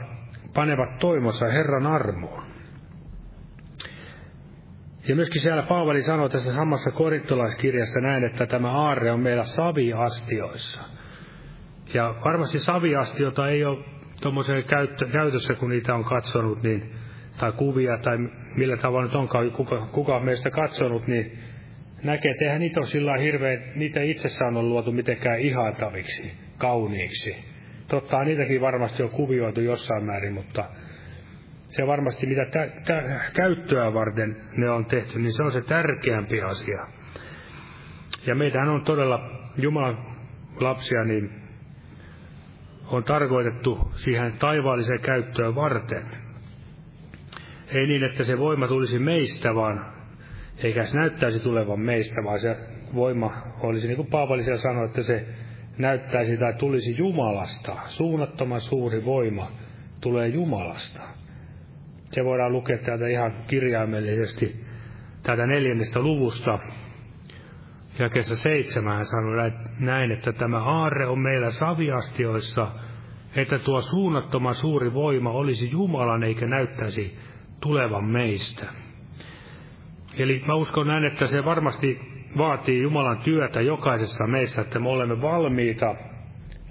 [0.53, 2.43] panevat toimossa Herran armoon.
[5.07, 10.81] Ja myöskin siellä Paavali sanoi tässä samassa korintolaiskirjassa näin, että tämä aarre on meillä saviastioissa.
[11.93, 13.85] Ja varmasti saviastiota ei ole
[14.21, 14.63] tuommoiseen
[15.11, 17.02] käytössä, kun niitä on katsonut, niin,
[17.39, 18.17] tai kuvia, tai
[18.55, 21.39] millä tavalla nyt onkaan kuka, kuka on meistä katsonut, niin
[22.03, 27.35] näkee, että eihän niitä ole sillä hirveän, niitä itsessään on luotu mitenkään ihailtaviksi, kauniiksi.
[27.87, 30.69] Totta, niitäkin varmasti on kuvioitu jossain määrin, mutta
[31.67, 36.41] se varmasti mitä tä, tä, käyttöä varten ne on tehty, niin se on se tärkeämpi
[36.41, 36.87] asia.
[38.27, 39.19] Ja meidän on todella
[39.57, 39.97] Jumalan
[40.59, 41.29] lapsia, niin
[42.87, 46.22] on tarkoitettu siihen taivaalliseen käyttöön varten.
[47.73, 49.85] Ei niin, että se voima tulisi meistä, vaan
[50.57, 52.55] eikä se näyttäisi tulevan meistä, vaan se
[52.95, 55.25] voima olisi, niin kuin Paavali sanoi, että se
[55.77, 57.75] näyttäisi tai tulisi Jumalasta.
[57.85, 59.47] Suunnattoman suuri voima
[60.01, 61.01] tulee Jumalasta.
[62.11, 64.65] Se voidaan lukea täältä ihan kirjaimellisesti
[65.23, 66.59] täältä neljännestä luvusta.
[67.99, 72.71] Ja kesä seitsemän hän sanoi näin, että tämä aarre on meillä saviastioissa,
[73.35, 77.17] että tuo suunnattoman suuri voima olisi Jumalan eikä näyttäisi
[77.63, 78.65] tulevan meistä.
[80.17, 81.99] Eli mä uskon näin, että se varmasti
[82.37, 85.95] vaatii Jumalan työtä jokaisessa meissä, että me olemme valmiita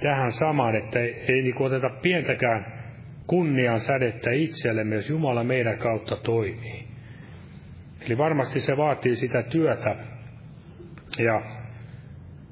[0.02, 2.82] tähän samaan, että ei, ei niin oteta pientäkään
[3.26, 6.84] kunnian sädettä itsellemme, jos Jumala meidän kautta toimii.
[8.06, 9.96] Eli varmasti se vaatii sitä työtä.
[11.18, 11.42] Ja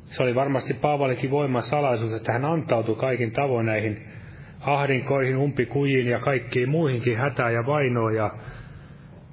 [0.05, 4.11] se oli varmasti Paavalikin voiman salaisuus, että hän antautui kaikin tavoin näihin
[4.61, 8.31] ahdinkoihin, umpikujiin ja kaikkiin muihinkin hätään ja vainoon ja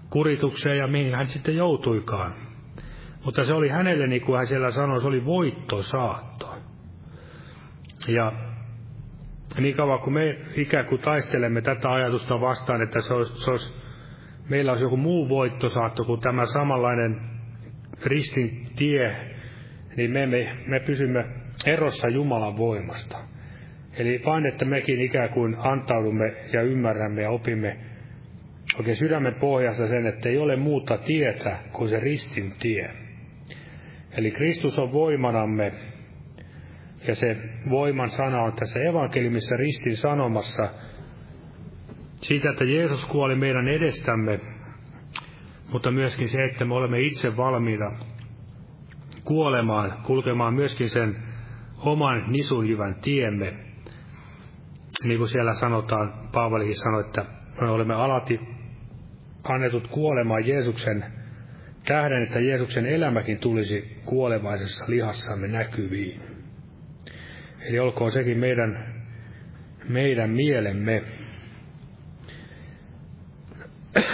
[0.09, 2.33] kuritukseen ja mihin hän sitten joutuikaan.
[3.25, 6.55] Mutta se oli hänelle, niin kuin hän siellä sanoi, se oli voittosaatto.
[8.07, 8.31] Ja
[9.59, 13.73] niin kauan kuin me ikään kuin taistelemme tätä ajatusta vastaan, että se olisi, se olisi,
[14.49, 17.21] meillä olisi joku muu voittosaatto kuin tämä samanlainen
[18.03, 19.35] ristin tie,
[19.97, 21.25] niin me, me, me pysymme
[21.65, 23.17] erossa Jumalan voimasta.
[23.97, 27.77] Eli vain, että mekin ikään kuin antaudumme ja ymmärrämme ja opimme
[28.77, 32.89] oikein sydämen pohjasta sen, että ei ole muuta tietä kuin se ristin tie.
[34.17, 35.71] Eli Kristus on voimanamme,
[37.07, 37.37] ja se
[37.69, 40.69] voiman sana on tässä evankeliumissa ristin sanomassa
[42.15, 44.39] siitä, että Jeesus kuoli meidän edestämme,
[45.71, 47.91] mutta myöskin se, että me olemme itse valmiita
[49.23, 51.15] kuolemaan, kulkemaan myöskin sen
[51.77, 53.66] oman nisunjyvän tiemme.
[55.03, 57.25] Niin kuin siellä sanotaan, Paavalikin sanoi, että
[57.61, 58.39] me olemme alati
[59.43, 61.05] annetut kuolemaan Jeesuksen
[61.85, 66.21] tähden, että Jeesuksen elämäkin tulisi kuolevaisessa lihassamme näkyviin.
[67.69, 68.93] Eli olkoon sekin meidän,
[69.89, 71.03] meidän mielemme.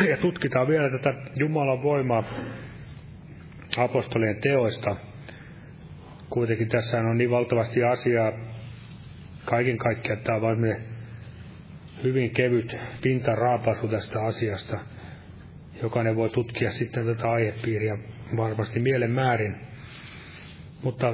[0.10, 2.24] Ja tutkitaan vielä tätä Jumalan voimaa
[3.78, 4.96] apostolien teoista.
[6.30, 8.32] Kuitenkin tässä on niin valtavasti asiaa
[9.46, 10.76] kaiken kaikkiaan, tämä on vain
[12.04, 14.80] hyvin kevyt pintaraapasu tästä asiasta.
[15.82, 17.98] Jokainen voi tutkia sitten tätä aihepiiriä
[18.38, 19.56] varmasti mielen määrin.
[20.84, 21.14] Mutta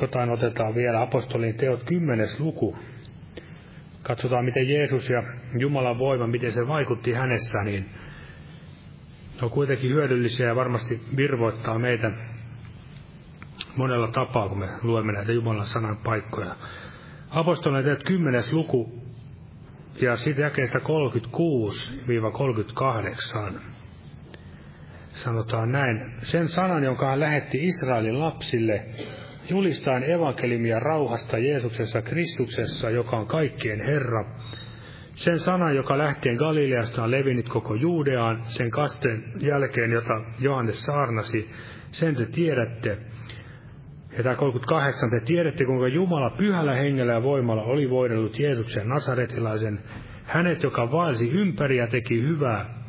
[0.00, 1.02] jotain otetaan vielä.
[1.02, 2.76] Apostolin teot kymmenes luku.
[4.02, 5.22] Katsotaan, miten Jeesus ja
[5.58, 7.86] Jumalan voima, miten se vaikutti hänessä, niin
[9.42, 12.10] on kuitenkin hyödyllisiä ja varmasti virvoittaa meitä
[13.76, 16.56] monella tapaa, kun me luemme näitä Jumalan sanan paikkoja.
[17.30, 18.92] Apostolien teot kymmenes luku
[20.00, 20.82] ja sitten jakeesta 36-38
[25.08, 26.12] sanotaan näin.
[26.18, 28.86] Sen sanan, jonka hän lähetti Israelin lapsille,
[29.50, 34.24] julistaan evankelimia rauhasta Jeesuksessa Kristuksessa, joka on kaikkien Herra.
[35.14, 41.50] Sen sana, joka lähtien Galileasta on levinnyt koko Juudeaan, sen kasteen jälkeen, jota Johannes saarnasi,
[41.90, 42.98] sen te tiedätte.
[44.16, 49.80] Ja tämä 38, te tiedätte, kuinka Jumala pyhällä hengellä ja voimalla oli voidellut Jeesuksen nasaretilaisen,
[50.24, 52.80] hänet, joka vaelsi ympäri ja teki hyvää,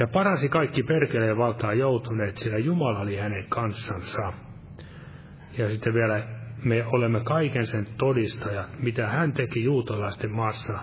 [0.00, 4.32] ja paransi kaikki perkeleen valtaa joutuneet, sillä Jumala oli hänen kanssansa.
[5.58, 6.22] Ja sitten vielä
[6.64, 10.78] me olemme kaiken sen todistajat, mitä hän teki juutalaisten maassa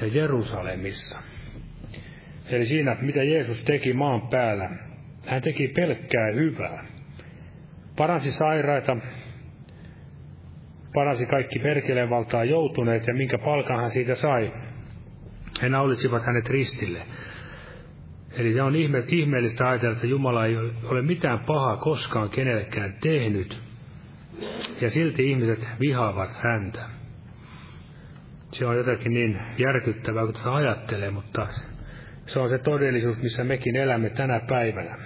[0.00, 1.18] ja Jerusalemissa.
[2.46, 4.70] Eli siinä, mitä Jeesus teki maan päällä,
[5.26, 6.84] hän teki pelkkää hyvää.
[7.96, 8.96] Paransi sairaita,
[10.98, 14.52] paransi kaikki perkeleen valtaa joutuneet ja minkä palkan hän siitä sai.
[15.62, 17.02] He naulisivat hänet ristille.
[18.32, 23.58] Eli se on ihme, ihmeellistä ajatella, että Jumala ei ole mitään pahaa koskaan kenellekään tehnyt.
[24.80, 26.80] Ja silti ihmiset vihaavat häntä.
[28.52, 31.46] Se on jotenkin niin järkyttävää, kun tätä ajattelee, mutta
[32.26, 34.96] se on se todellisuus, missä mekin elämme tänä päivänä.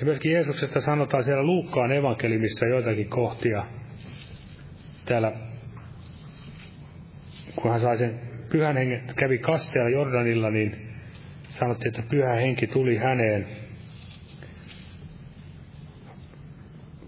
[0.00, 3.64] Ja myöskin Jeesuksesta sanotaan siellä Luukkaan evankelimissa joitakin kohtia.
[5.04, 5.32] Täällä,
[7.56, 8.20] kun hän sai sen
[8.52, 10.88] pyhän hengen, kävi kasteella Jordanilla, niin
[11.48, 13.46] sanottiin, että pyhä henki tuli häneen.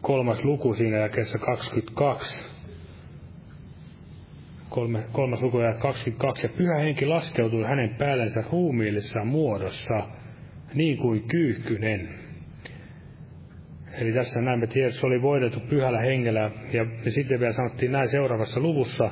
[0.00, 2.38] Kolmas luku siinä jakeessa 22.
[4.68, 6.46] Kolme, kolmas luku ja 22.
[6.46, 10.08] Ja pyhä henki laskeutui hänen päällensä ruumiillisessa muodossa,
[10.74, 12.23] niin kuin kyyhkynen.
[13.98, 16.40] Eli tässä näemme, että Jeesus oli voideltu pyhällä hengellä.
[16.72, 19.10] Ja, ja sitten vielä sanottiin näin seuraavassa luvussa,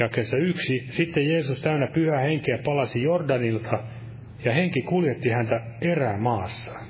[0.00, 0.84] jakeessa yksi.
[0.88, 3.84] Sitten Jeesus täynnä pyhää henkeä palasi Jordanilta,
[4.44, 6.80] ja henki kuljetti häntä erämaassa.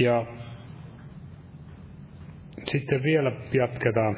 [0.00, 0.26] Ja
[2.64, 4.16] sitten vielä jatketaan.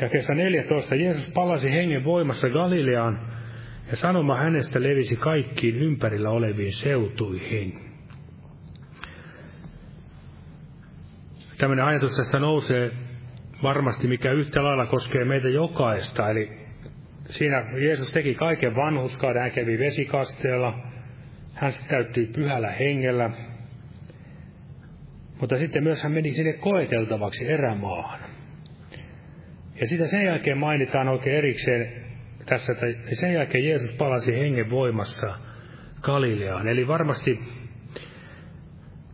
[0.00, 0.94] Ja kesä 14.
[0.94, 3.35] Jeesus palasi hengen voimassa Galileaan,
[3.90, 7.78] ja sanoma hänestä levisi kaikkiin ympärillä oleviin seutuihin.
[11.58, 12.90] Tämmöinen ajatus tästä nousee
[13.62, 16.30] varmasti, mikä yhtä lailla koskee meitä jokaista.
[16.30, 16.50] Eli
[17.30, 20.78] siinä Jeesus teki kaiken vanhuskauden, hän kävi vesikasteella,
[21.54, 23.30] hän täyttyi pyhällä hengellä,
[25.40, 28.20] mutta sitten myös hän meni sinne koeteltavaksi erämaahan.
[29.80, 32.05] Ja sitä sen jälkeen mainitaan oikein erikseen
[32.46, 35.34] tässä, että sen jälkeen Jeesus palasi hengen voimassa
[36.02, 36.68] Galileaan.
[36.68, 37.40] Eli varmasti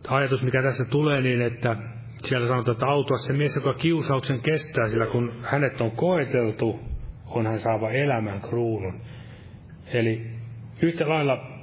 [0.07, 1.75] ajatus, mikä tässä tulee, niin että
[2.23, 6.79] siellä sanotaan, että autua se mies, joka kiusauksen kestää, sillä kun hänet on koeteltu,
[7.25, 9.01] on hän saava elämän kruunun.
[9.93, 10.27] Eli
[10.81, 11.53] yhtä lailla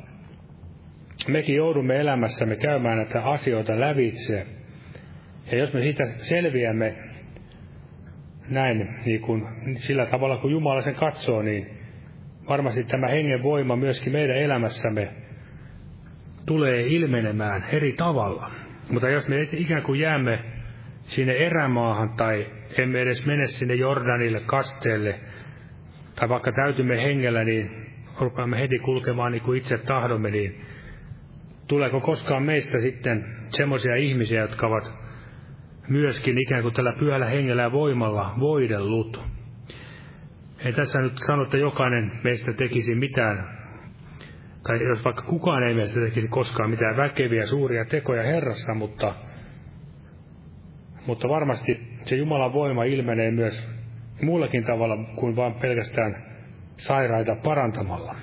[1.29, 4.47] mekin joudumme elämässämme käymään näitä asioita lävitse.
[5.53, 7.10] Ja jos me siitä selviämme
[8.51, 9.47] näin niin kuin,
[9.77, 11.71] sillä tavalla, kun Jumala sen katsoo, niin
[12.49, 15.09] varmasti tämä hengen voima myöskin meidän elämässämme
[16.47, 18.51] tulee ilmenemään eri tavalla.
[18.91, 20.45] Mutta jos me ikään kuin jäämme
[21.01, 22.47] sinne erämaahan tai
[22.79, 25.21] emme edes mene sinne Jordanille kasteelle,
[26.15, 27.71] tai vaikka täytymme hengellä, niin
[28.21, 30.61] rupeamme heti kulkemaan niin kuin itse tahdomme, niin
[31.67, 35.10] tuleeko koskaan meistä sitten semmoisia ihmisiä, jotka ovat
[35.89, 39.23] myöskin ikään kuin tällä pyhällä hengellä ja voimalla voidellut.
[40.65, 43.59] Ei tässä nyt sano, että jokainen meistä tekisi mitään,
[44.63, 49.15] tai jos vaikka kukaan ei meistä tekisi koskaan mitään väkeviä, suuria tekoja Herrassa, mutta,
[51.07, 53.69] mutta varmasti se Jumalan voima ilmenee myös
[54.23, 56.17] muullakin tavalla kuin vain pelkästään
[56.77, 58.15] sairaita parantamalla.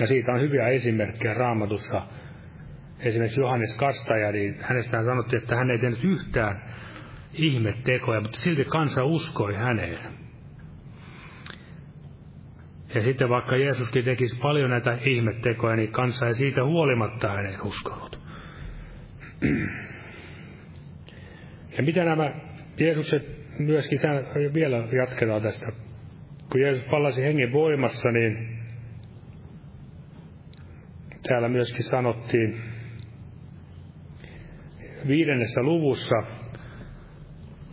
[0.00, 2.02] Ja siitä on hyviä esimerkkejä raamatussa
[3.02, 6.62] esimerkiksi Johannes Kastaja, niin hänestä sanottiin, että hän ei tehnyt yhtään
[7.32, 9.98] ihmettekoja, mutta silti kansa uskoi häneen.
[12.94, 18.20] Ja sitten vaikka Jeesuskin tekisi paljon näitä ihmettekoja, niin kansa ei siitä huolimatta häneen uskonut.
[21.76, 22.34] Ja mitä nämä
[22.78, 23.98] Jeesukset myöskin,
[24.54, 25.72] vielä jatketaan tästä,
[26.52, 28.58] kun Jeesus palasi hengen voimassa, niin
[31.28, 32.71] täällä myöskin sanottiin,
[35.08, 36.16] viidennessä luvussa,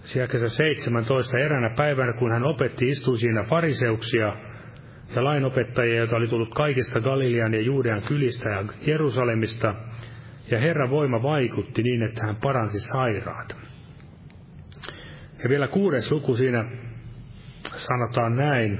[0.04, 4.36] siellä 17 eränä päivänä, kun hän opetti, istui siinä fariseuksia
[5.16, 9.76] ja lainopettajia, joita oli tullut kaikista Galilean ja Juudean kylistä ja Jerusalemista,
[10.52, 13.58] ja Herran voima vaikutti niin, että hän paransi sairaat.
[15.44, 16.66] Ja vielä kuudes luku siinä
[17.76, 18.80] sanotaan näin.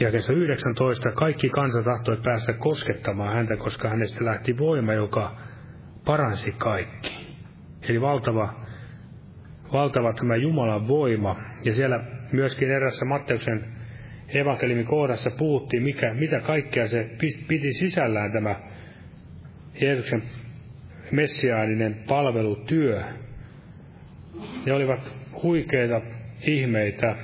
[0.00, 5.36] Ja kesä 19 kaikki kansa tahtoi päästä koskettamaan häntä, koska hänestä lähti voima, joka
[6.04, 7.36] paransi kaikki.
[7.88, 8.64] Eli valtava,
[9.72, 11.36] valtava tämä Jumalan voima.
[11.64, 12.00] Ja siellä
[12.32, 13.64] myöskin erässä Matteuksen
[14.28, 17.10] evankeliumin kohdassa puhuttiin, mikä, mitä kaikkea se
[17.48, 18.60] piti sisällään tämä
[19.80, 20.22] Jeesuksen
[21.12, 23.02] messiaaninen palvelutyö.
[24.66, 26.00] Ne olivat huikeita
[26.42, 27.16] ihmeitä.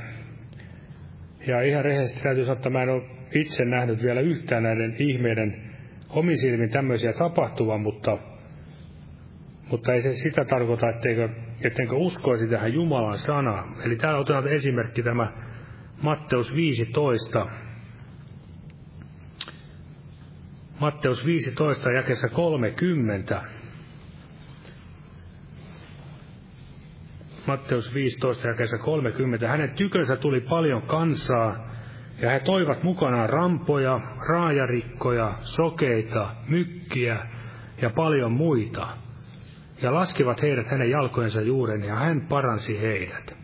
[1.46, 3.02] Ja ihan rehellisesti täytyy sanoa, että mä en ole
[3.34, 5.62] itse nähnyt vielä yhtään näiden ihmeiden
[6.10, 8.18] omin silmin tämmöisiä tapahtuvan, mutta,
[9.70, 11.28] mutta ei se sitä tarkoita, etteikö,
[11.64, 13.68] etteikö uskoisi tähän Jumalan sanaan.
[13.84, 15.32] Eli täällä otetaan esimerkki tämä
[16.02, 17.46] Matteus 15.
[20.80, 23.42] Matteus 15 jakessa 30.
[27.46, 29.48] Matteus 15 jakessa 30.
[29.48, 31.70] Hänen tykönsä tuli paljon kansaa,
[32.22, 37.26] ja he toivat mukanaan rampoja, raajarikkoja, sokeita, mykkiä
[37.82, 38.88] ja paljon muita,
[39.82, 43.36] ja laskivat heidät hänen jalkojensa juuren, ja hän paransi heidät.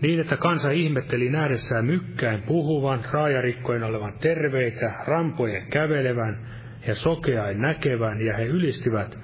[0.00, 6.46] Niin, että kansa ihmetteli nähdessään mykkäin puhuvan, raajarikkojen olevan terveitä, rampojen kävelevän
[6.86, 9.18] ja sokeain näkevän, ja he ylistivät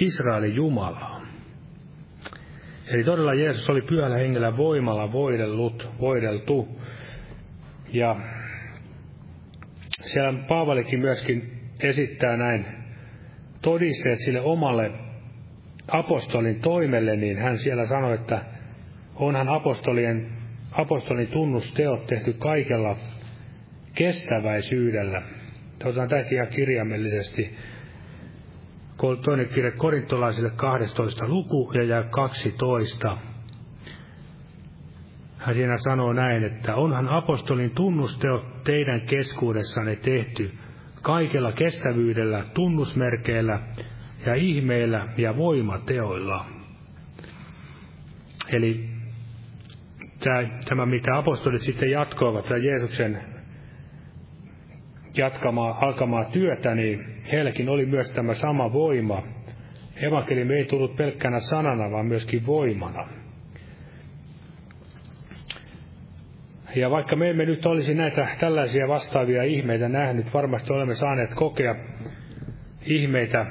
[0.00, 1.19] Israelin Jumalaa.
[2.90, 6.80] Eli todella Jeesus oli pyhällä hengellä voimalla voidellut, voideltu.
[7.92, 8.16] Ja
[10.00, 12.66] siellä Paavalikin myöskin esittää näin
[13.62, 14.90] todisteet sille omalle
[15.88, 18.44] apostolin toimelle, niin hän siellä sanoi, että
[19.14, 20.26] onhan apostolien,
[20.72, 22.96] apostolin tunnusteot tehty kaikella
[23.94, 25.22] kestäväisyydellä.
[25.84, 27.56] Otetaan tämäkin ihan kirjaimellisesti.
[29.22, 33.16] Toinen kirja korintolaisille 12 luku ja jää 12.
[35.38, 40.54] Hän siinä sanoo näin, että onhan apostolin tunnusteot teidän keskuudessanne tehty
[41.02, 43.60] kaikella kestävyydellä, tunnusmerkeillä
[44.26, 46.44] ja ihmeillä ja voimateoilla.
[48.48, 48.88] Eli
[50.68, 53.22] tämä, mitä apostolit sitten jatkoivat, tämä Jeesuksen
[55.16, 59.22] jatkamaa, alkamaa työtä, niin heilläkin oli myös tämä sama voima.
[59.96, 63.08] Evankeliumi ei tullut pelkkänä sanana, vaan myöskin voimana.
[66.76, 71.74] Ja vaikka me emme nyt olisi näitä tällaisia vastaavia ihmeitä nähnyt, varmasti olemme saaneet kokea
[72.86, 73.46] ihmeitä,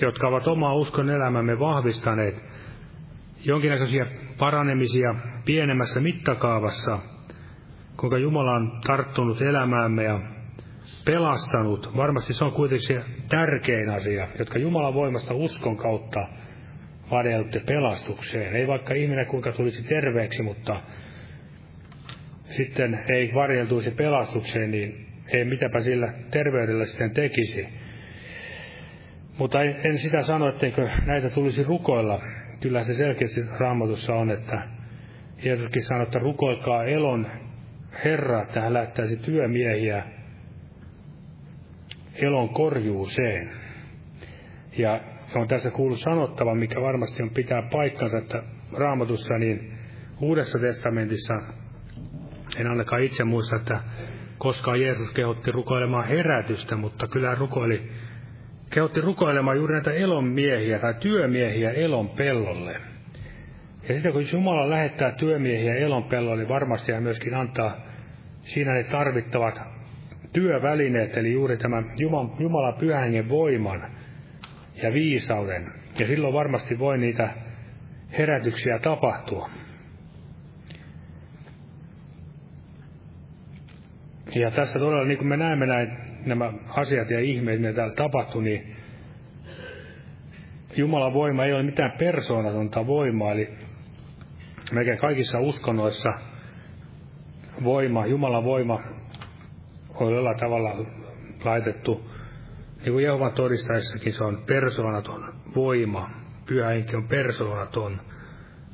[0.00, 2.44] jotka ovat omaa uskon elämämme vahvistaneet,
[3.44, 4.06] jonkinnäköisiä
[4.38, 5.14] paranemisia
[5.44, 6.98] pienemmässä mittakaavassa,
[7.96, 10.20] kuinka Jumala on tarttunut elämäämme ja
[11.04, 11.96] pelastanut.
[11.96, 16.28] Varmasti se on kuitenkin se tärkein asia, jotka Jumalan voimasta uskon kautta
[17.10, 18.56] vadellutte pelastukseen.
[18.56, 20.80] Ei vaikka ihminen kuinka tulisi terveeksi, mutta
[22.44, 27.68] sitten ei varjeltuisi pelastukseen, niin ei mitäpä sillä terveydellä sitten tekisi.
[29.38, 32.22] Mutta en sitä sano, etteikö näitä tulisi rukoilla.
[32.60, 34.62] Kyllä se selkeästi raamatussa on, että
[35.44, 37.26] Jeesuskin sanoi, että rukoilkaa elon
[38.04, 40.02] Herra, että hän lähettäisi työmiehiä
[42.22, 43.50] elon korjuuseen.
[44.78, 45.00] Ja
[45.34, 48.42] on tässä kuullut sanottava, mikä varmasti on pitää paikkansa, että
[48.72, 49.76] raamatussa niin
[50.20, 51.34] Uudessa testamentissa
[52.56, 53.80] en ainakaan itse muista, että
[54.38, 57.90] koskaan Jeesus kehotti rukoilemaan herätystä, mutta kyllä rukoili,
[58.70, 62.76] kehotti rukoilemaan juuri näitä elonmiehiä tai työmiehiä elon pellolle.
[63.88, 67.76] Ja sitten kun Jumala lähettää työmiehiä elon pellolle, niin varmasti hän myöskin antaa
[68.40, 69.62] siinä ne tarvittavat
[70.36, 73.90] työvälineet, eli juuri tämän Jumalan, Jumalan pyhän voiman
[74.82, 75.72] ja viisauden.
[75.98, 77.30] Ja silloin varmasti voi niitä
[78.18, 79.50] herätyksiä tapahtua.
[84.34, 85.88] Ja tässä todella, niin kuin me näemme näin,
[86.26, 88.76] nämä asiat ja ihmeet, mitä täällä tapahtuu, niin
[90.76, 93.48] Jumalan voima ei ole mitään persoonatonta voimaa, eli
[94.72, 96.10] melkein kaikissa uskonnoissa
[97.64, 98.95] voima, Jumalan voima
[100.00, 100.86] jollain tavalla
[101.44, 102.10] laitettu,
[102.76, 106.10] niin kuin Jehovan todistaessakin se on persoonaton voima,
[106.46, 108.00] pyhä henki on persoonaton,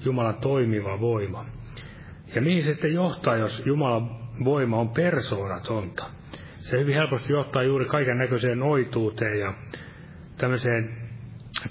[0.05, 1.45] Jumalan toimiva voima.
[2.35, 4.11] Ja mihin se sitten johtaa, jos Jumalan
[4.45, 6.05] voima on persoonatonta.
[6.59, 9.55] Se hyvin helposti johtaa juuri kaiken näköiseen noituuteen ja
[10.39, 10.97] tämmöiseen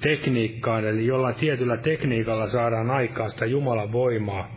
[0.02, 4.50] tekniikkaan, eli jollain tietyllä tekniikalla saadaan aikaa sitä Jumalan voimaa,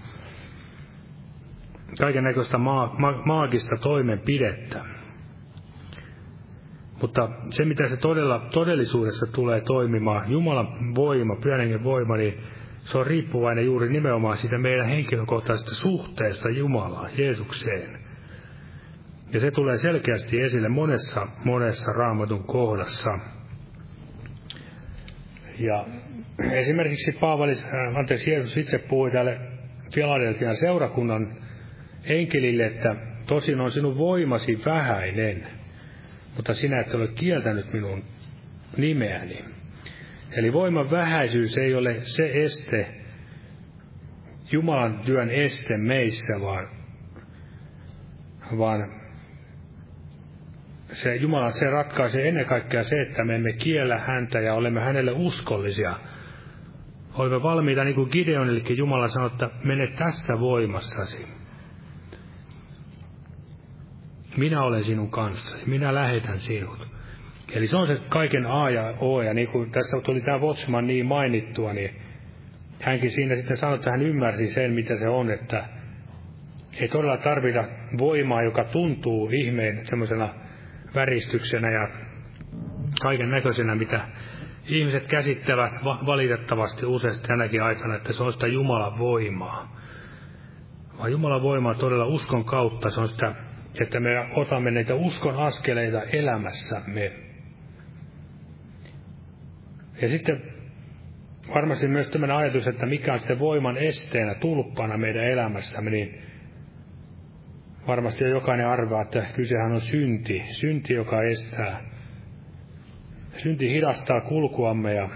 [1.99, 4.85] kaiken näköistä maa, ma, maagista toimenpidettä.
[7.01, 12.41] Mutta se, mitä se todella, todellisuudessa tulee toimimaan, Jumalan voima, pyhän voima, niin
[12.85, 17.99] se on riippuvainen juuri nimenomaan siitä meidän henkilökohtaisesta suhteesta Jumalaan, Jeesukseen.
[19.33, 23.11] Ja se tulee selkeästi esille monessa, monessa raamatun kohdassa.
[25.59, 25.85] Ja
[26.53, 29.41] esimerkiksi Paavali, äh, anteeksi, Jeesus itse puhui tälle
[29.95, 31.44] Filadelfian seurakunnan
[32.07, 32.97] enkelille, että
[33.27, 35.47] tosin on sinun voimasi vähäinen,
[36.37, 38.05] mutta sinä et ole kieltänyt minun
[38.77, 39.45] nimeäni.
[40.33, 42.87] Eli voiman vähäisyys ei ole se este,
[44.53, 46.69] Jumalan työn este meissä, vaan,
[48.59, 48.91] vaan
[50.93, 55.13] se Jumala se ratkaisee ennen kaikkea se, että me emme kiellä häntä ja olemme hänelle
[55.13, 55.95] uskollisia.
[57.15, 61.27] Olemme valmiita, niin kuin Gideonillekin Jumala sanoi, että mene tässä voimassasi.
[64.37, 66.87] Minä olen sinun kanssasi, minä lähetän sinut.
[67.53, 70.87] Eli se on se kaiken A ja O, ja niin kuin tässä tuli tämä Votsman
[70.87, 71.91] niin mainittua, niin
[72.81, 75.65] hänkin siinä sitten sanoi, että hän ymmärsi sen, mitä se on, että
[76.81, 77.65] ei todella tarvita
[77.99, 80.29] voimaa, joka tuntuu ihmeen semmoisena
[80.95, 81.89] väristyksenä ja
[83.03, 84.09] kaiken näköisenä, mitä
[84.67, 89.77] ihmiset käsittävät valitettavasti useasti tänäkin aikana, että se on sitä Jumalan voimaa.
[90.99, 93.35] Vaan Jumalan voimaa todella uskon kautta, se on sitä,
[93.81, 97.13] että me otamme näitä uskon askeleita elämässämme.
[100.03, 100.43] Ja sitten
[101.55, 106.23] varmasti myös tämmöinen ajatus, että mikä on sitten voiman esteenä, tulppana meidän elämässämme, niin
[107.87, 111.81] varmasti jo jokainen arvaa, että kysehän on synti, synti, joka estää.
[113.37, 115.09] Synti hidastaa kulkuamme ja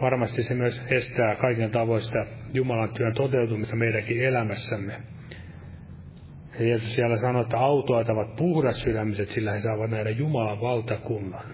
[0.00, 4.92] varmasti se myös estää kaiken tavoin sitä Jumalan työn toteutumista meidänkin elämässämme.
[6.58, 11.44] Ja Jeesus siellä sanoi, että autoat ovat puhdas sydämiset, sillä he saavat nähdä Jumalan valtakunnan.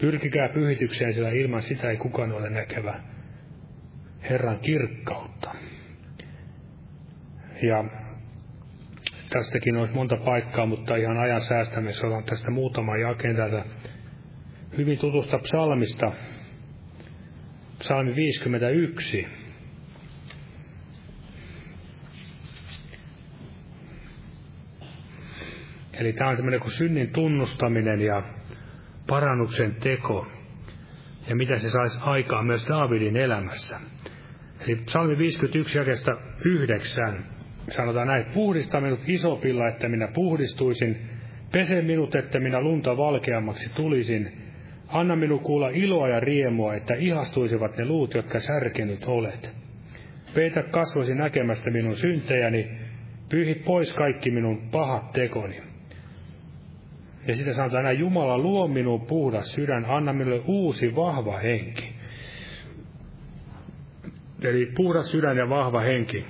[0.00, 3.00] Pyrkikää pyhitykseen, sillä ilman sitä ei kukaan ole näkevä
[4.30, 5.54] Herran kirkkautta.
[7.62, 7.84] Ja
[9.30, 13.64] tästäkin olisi monta paikkaa, mutta ihan ajan säästämisessä otan tästä muutama jakeen täältä
[14.76, 16.12] hyvin tutusta psalmista.
[17.78, 19.26] Psalmi 51.
[26.00, 28.22] Eli tämä on tämmöinen kuin synnin tunnustaminen ja
[29.06, 30.26] parannuksen teko
[31.28, 33.80] ja mitä se saisi aikaan myös Daavidin elämässä.
[34.60, 36.12] Eli psalmi 51 jakesta
[36.44, 37.24] 9
[37.68, 40.96] sanotaan näin, puhdista minut isopilla, että minä puhdistuisin,
[41.52, 44.32] pese minut, että minä lunta valkeammaksi tulisin,
[44.88, 49.54] anna minun kuulla iloa ja riemua, että ihastuisivat ne luut, jotka särkenyt olet.
[50.34, 52.70] Peitä kasvosi näkemästä minun syntejäni,
[53.28, 55.69] pyyhit pois kaikki minun pahat tekoni.
[57.26, 61.92] Ja sitä sanotaan näin, Jumala luo minun puhdas sydän, anna minulle uusi vahva henki.
[64.42, 66.26] Eli puhdas sydän ja vahva henki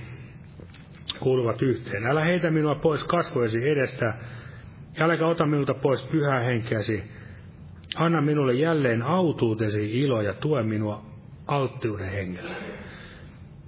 [1.21, 2.07] kuuluvat yhteen.
[2.07, 4.15] Älä heitä minua pois kasvojesi edestä,
[5.01, 7.03] älä ota minulta pois pyhää henkeäsi.
[7.97, 11.03] Anna minulle jälleen autuutesi ilo ja tue minua
[11.47, 12.55] alttiuden hengellä.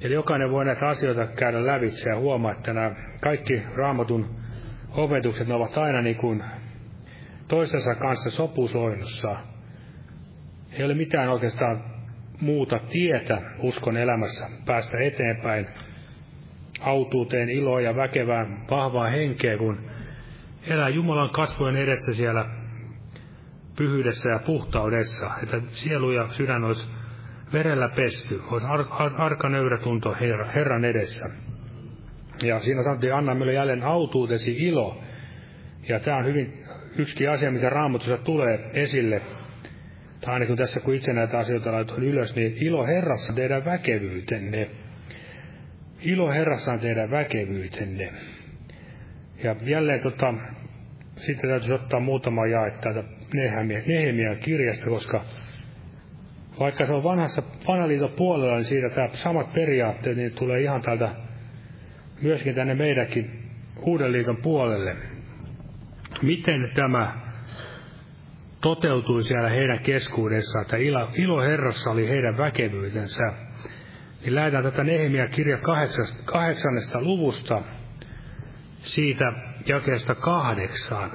[0.01, 4.27] Eli jokainen voi näitä asioita käydä lävitse ja huomaa, että nämä kaikki raamatun
[4.91, 6.45] opetukset ne ovat aina niin kuin
[7.53, 9.37] toisensa kanssa sopusoinnussa.
[10.73, 11.85] Ei ole mitään oikeastaan
[12.41, 15.67] muuta tietä uskon elämässä päästä eteenpäin
[16.81, 19.79] autuuteen, iloon ja väkevään, vahvaa henkeä, kun
[20.67, 22.45] elää Jumalan kasvojen edessä siellä
[23.77, 26.91] pyhyydessä ja puhtaudessa, että sielu ja sydän olisi
[27.53, 31.29] verellä pesty, olisi ar- ar- arka nöyrä tunto Herra, Herran edessä.
[32.43, 35.03] Ja siinä sanottiin, anna meille jälleen autuutesi ilo.
[35.89, 36.62] Ja tämä on hyvin
[36.99, 39.22] yksi asia, mikä raamatussa tulee esille.
[40.20, 44.70] Tai ainakin tässä, kun itse näitä asioita laitoin ylös, niin ilo Herrassa teidän väkevyytenne.
[46.01, 48.12] Ilo Herrassa on teidän väkevyytenne.
[49.45, 50.34] Ja jälleen tota,
[51.16, 53.05] sitten täytyisi ottaa muutama jae täältä
[53.86, 55.24] Nehemian kirjasta, koska
[56.61, 61.11] vaikka se on vanhassa vanhaliiton puolella, niin siitä tämä samat periaatteet niin tulee ihan täältä
[62.22, 63.30] myöskin tänne meidänkin
[63.82, 64.97] uuden liiton puolelle.
[66.23, 67.33] Miten tämä
[68.61, 70.77] toteutui siellä heidän keskuudessaan, että
[71.15, 73.33] ilo, Herrassa oli heidän väkevyytensä
[74.25, 75.59] niin lähdetään tätä Nehemiä kirja
[76.25, 77.63] kahdeksannesta luvusta,
[78.79, 79.33] siitä
[79.67, 81.11] jakeesta kahdeksan.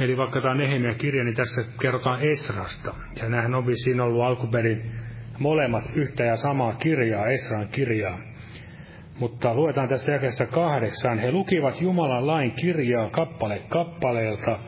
[0.00, 2.94] Eli vaikka tämä Nehemiä kirja, niin tässä kerrotaan Esrasta.
[3.16, 4.82] Ja nämähän on vissiin ollut alkuperin
[5.38, 8.18] molemmat yhtä ja samaa kirjaa, Esran kirjaa.
[9.20, 11.18] Mutta luetaan tästä jakeesta kahdeksan.
[11.18, 14.58] He lukivat Jumalan lain kirjaa kappale kappaleelta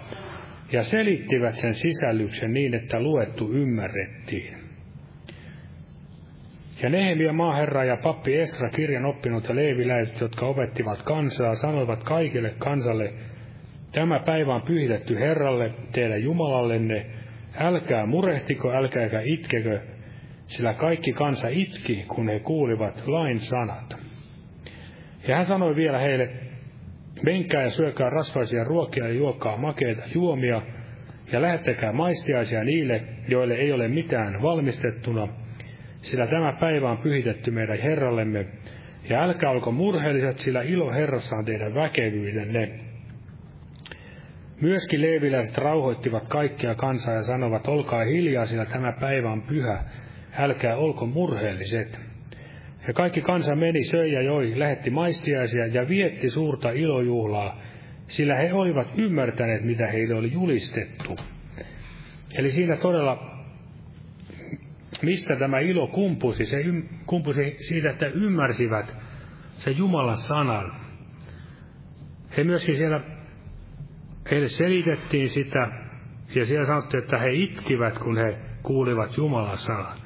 [0.72, 4.58] ja selittivät sen sisällyksen niin, että luettu ymmärrettiin.
[6.82, 12.54] Ja Nehemia maaherra ja pappi Esra kirjan oppinut ja leeviläiset, jotka opettivat kansaa, sanoivat kaikille
[12.58, 13.12] kansalle,
[13.92, 17.06] tämä päivä on pyhitetty Herralle, teidän Jumalallenne,
[17.54, 19.80] älkää murehtiko, älkääkä itkekö,
[20.46, 24.01] sillä kaikki kansa itki, kun he kuulivat lain sanat.
[25.28, 26.30] Ja hän sanoi vielä heille,
[27.22, 30.62] menkää ja syökää rasvaisia ruokia ja juokaa makeita juomia,
[31.32, 35.28] ja lähettäkää maistiaisia niille, joille ei ole mitään valmistettuna,
[36.00, 38.46] sillä tämä päivä on pyhitetty meidän Herrallemme,
[39.08, 42.80] ja älkää olko murheelliset, sillä ilo Herrassa on teidän väkevyydenne.
[44.60, 49.84] Myöskin leeviläiset rauhoittivat kaikkia kansaa ja sanovat, olkaa hiljaa, sillä tämä päivä on pyhä,
[50.38, 52.00] älkää olko murheelliset.
[52.86, 57.58] Ja kaikki kansa meni, söi ja joi, lähetti maistiaisia ja vietti suurta ilojuhlaa,
[58.06, 61.16] sillä he olivat ymmärtäneet, mitä heille oli julistettu.
[62.38, 63.36] Eli siinä todella,
[65.02, 66.64] mistä tämä ilo kumpusi, se
[67.06, 68.96] kumpusi siitä, että ymmärsivät
[69.52, 70.72] se Jumalan sanan.
[72.36, 73.00] He myöskin siellä,
[74.30, 75.68] heille selitettiin sitä,
[76.34, 80.01] ja siellä sanottiin, että he itkivät, kun he kuulivat Jumalan sanan.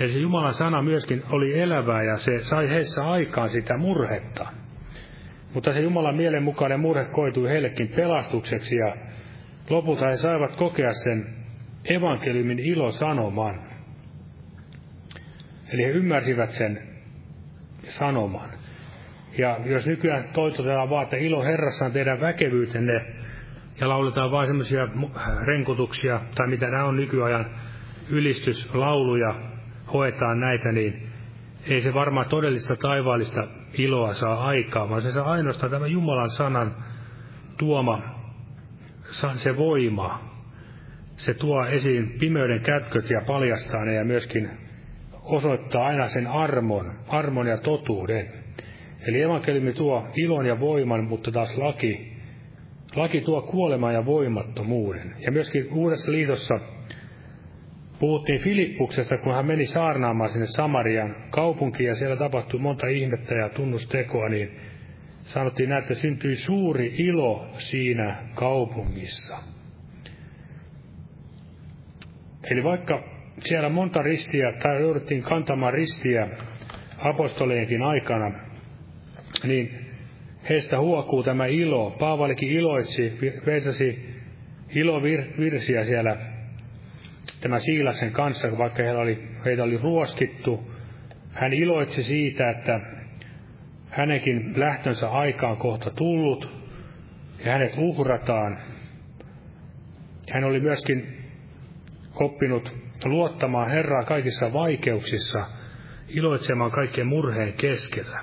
[0.00, 4.46] Eli se Jumalan sana myöskin oli elävää ja se sai heissä aikaan sitä murhetta.
[5.54, 8.96] Mutta se Jumalan mielenmukainen murhe koitui heillekin pelastukseksi ja
[9.70, 11.26] lopulta he saivat kokea sen
[11.84, 13.60] evankeliumin ilosanoman.
[15.72, 16.82] Eli he ymmärsivät sen
[17.82, 18.50] sanoman.
[19.38, 23.06] Ja jos nykyään toitotetaan vaan, että ilo Herrassa on teidän väkevyytenne,
[23.80, 24.88] ja lauletaan vain semmoisia
[25.44, 27.46] renkutuksia, tai mitä nämä on nykyajan
[28.08, 29.34] ylistyslauluja,
[29.92, 31.08] hoetaan näitä, niin
[31.66, 36.76] ei se varmaan todellista taivaallista iloa saa aikaa, vaan se saa ainoastaan tämä Jumalan sanan
[37.58, 38.02] tuoma
[39.34, 40.32] se voima.
[41.16, 44.50] Se tuo esiin pimeyden kätköt ja paljastaa ne ja myöskin
[45.22, 48.28] osoittaa aina sen armon, armon ja totuuden.
[49.08, 52.12] Eli evankeliumi tuo ilon ja voiman, mutta taas laki,
[52.96, 55.14] laki tuo kuoleman ja voimattomuuden.
[55.18, 56.54] Ja myöskin Uudessa liitossa
[58.02, 63.48] Puhuttiin Filippuksesta, kun hän meni saarnaamaan sinne Samarian kaupunkiin ja siellä tapahtui monta ihmettä ja
[63.48, 64.50] tunnustekoa, niin
[65.22, 69.38] sanottiin näin, että syntyi suuri ilo siinä kaupungissa.
[72.50, 73.04] Eli vaikka
[73.38, 76.28] siellä monta ristiä, tai jouduttiin kantamaan ristiä
[76.98, 78.32] apostolienkin aikana,
[79.44, 79.86] niin
[80.48, 81.90] heistä huokuu tämä ilo.
[81.90, 84.14] Paavalikin iloitsi, veisasi
[84.74, 86.31] ilovirsiä siellä
[87.42, 90.72] tämä Siilaksen kanssa, vaikka heillä oli, heitä oli ruoskittu.
[91.32, 92.80] Hän iloitsi siitä, että
[93.88, 96.48] hänenkin lähtönsä aikaan kohta tullut
[97.44, 98.58] ja hänet uhrataan.
[100.32, 101.18] Hän oli myöskin
[102.14, 105.46] oppinut luottamaan Herraa kaikissa vaikeuksissa,
[106.08, 108.18] iloitsemaan kaikkien murheen keskellä.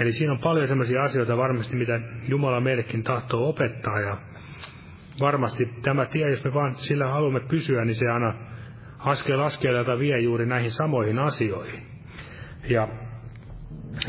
[0.00, 4.16] Eli siinä on paljon sellaisia asioita varmasti, mitä Jumala meillekin tahtoo opettaa ja
[5.20, 8.34] varmasti tämä tie, jos me vaan sillä haluamme pysyä, niin se aina
[8.98, 11.82] askel askeleelta vie juuri näihin samoihin asioihin.
[12.68, 12.88] Ja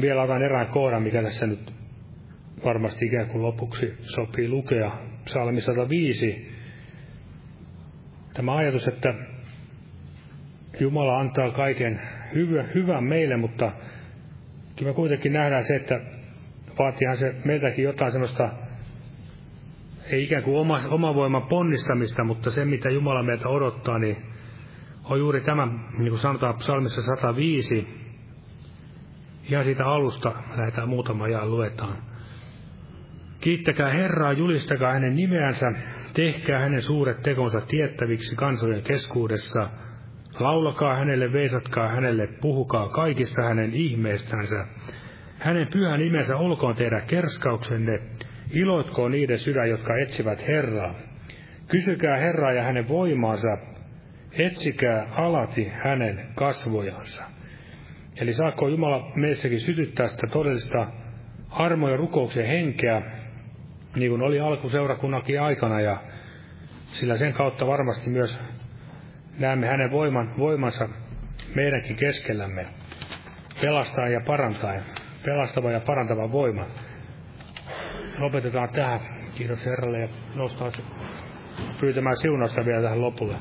[0.01, 1.73] vielä otan erään kohdan, mikä tässä nyt
[2.65, 4.91] varmasti ikään kuin lopuksi sopii lukea.
[5.25, 6.51] Psalmi 105.
[8.33, 9.13] Tämä ajatus, että
[10.79, 12.01] Jumala antaa kaiken
[12.75, 13.71] hyvän meille, mutta
[14.75, 15.99] kyllä me kuitenkin nähdään se, että
[16.79, 18.64] vaatiihan se meiltäkin jotain sellaista
[20.11, 24.17] ei ikään kuin oma, oma voiman ponnistamista, mutta se, mitä Jumala meiltä odottaa, niin
[25.03, 27.87] on juuri tämä, niin kuin sanotaan psalmissa 105,
[29.49, 31.97] ja siitä alusta lähdetään muutama jaa luetaan.
[33.39, 35.71] Kiittäkää Herraa, julistakaa hänen nimeänsä,
[36.13, 39.69] tehkää hänen suuret tekonsa tiettäviksi kansojen keskuudessa,
[40.39, 44.65] laulakaa hänelle, veisatkaa hänelle, puhukaa kaikista hänen ihmeistänsä.
[45.39, 47.99] Hänen pyhä nimensä olkoon teidän kerskauksenne,
[48.51, 50.95] Iloitkoon niiden sydän, jotka etsivät Herraa.
[51.67, 53.57] Kysykää Herraa ja hänen voimaansa,
[54.31, 57.23] etsikää alati hänen kasvojansa.
[58.21, 60.87] Eli saako Jumala meissäkin sytyttää sitä todellista
[61.49, 63.01] armo- ja rukouksen henkeä,
[63.95, 66.03] niin kuin oli alkuseurakunnakin aikana, ja
[66.85, 68.39] sillä sen kautta varmasti myös
[69.39, 70.89] näemme hänen voiman, voimansa
[71.55, 72.65] meidänkin keskellämme
[73.61, 74.73] pelastaa ja parantaa,
[75.25, 76.65] pelastava ja parantava voima
[78.19, 78.99] lopetetaan tähän.
[79.35, 80.81] Kiitos Herralle ja nostaa se
[81.79, 83.35] pyytämään siunausta vielä tähän lopulle.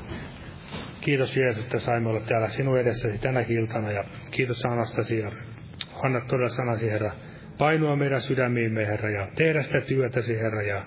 [1.01, 5.31] Kiitos Jeesus, että saimme olla täällä sinun edessäsi tänäkin iltana ja kiitos sanastasi ja
[6.03, 7.11] anna todella sanasi Herra
[7.57, 10.85] painua meidän sydämiimme Herra ja tehdä sitä työtäsi Herra ja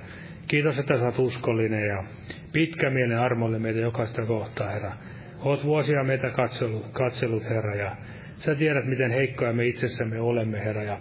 [0.49, 2.05] kiitos, että oot uskollinen ja
[2.53, 4.93] pitkä mielen armolle meitä jokaista kohtaa Herra.
[5.39, 7.97] Oot vuosia meitä katsellut, katsellut, Herra, ja
[8.37, 10.99] sä tiedät, miten heikkoja me itsessämme olemme, Herra, ja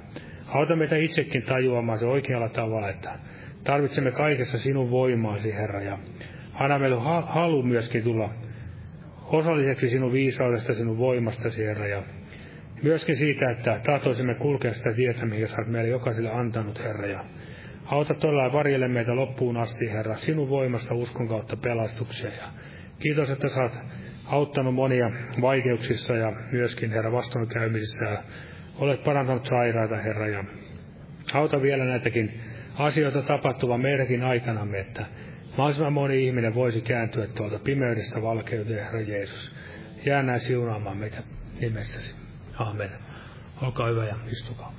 [0.48, 3.20] auta meitä itsekin tajuamaan se oikealla tavalla, että
[3.64, 5.98] tarvitsemme kaikessa sinun voimaasi, Herra, ja
[6.54, 8.30] anna meille halu myöskin tulla
[9.26, 12.04] osalliseksi sinun viisaudesta, sinun voimastasi, Herra, ja
[12.84, 17.26] myöskin siitä, että tahtoisimme kulkea sitä tietä, mikä sä oot meille jokaiselle antanut, Herra, ja
[17.86, 22.48] auta todella varjelle meitä loppuun asti, Herra, sinun voimasta uskon kautta pelastuksia, ja
[23.00, 23.74] kiitos, että oot
[24.26, 28.24] auttanut monia vaikeuksissa ja myöskin, Herra, vastoinkäymisissä, ja
[28.80, 30.44] olet parantanut sairaita, Herra, ja
[31.34, 32.42] auta vielä näitäkin
[32.76, 35.06] asioita tapahtuva meidänkin aikanamme, että
[35.58, 39.56] mahdollisimman moni ihminen voisi kääntyä tuolta pimeydestä valkeuteen, Herra Jeesus.
[40.06, 41.24] Jää näin siunaamaan meitä
[41.62, 42.16] nimessäsi.
[42.60, 42.90] Amen.
[43.62, 44.74] Olkaa hyvä ja istukaa.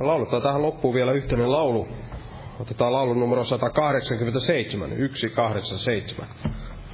[0.00, 1.88] Lauletaan tähän loppuun vielä yhteinen laulu.
[2.60, 6.28] Otetaan laulun numero 187, 187.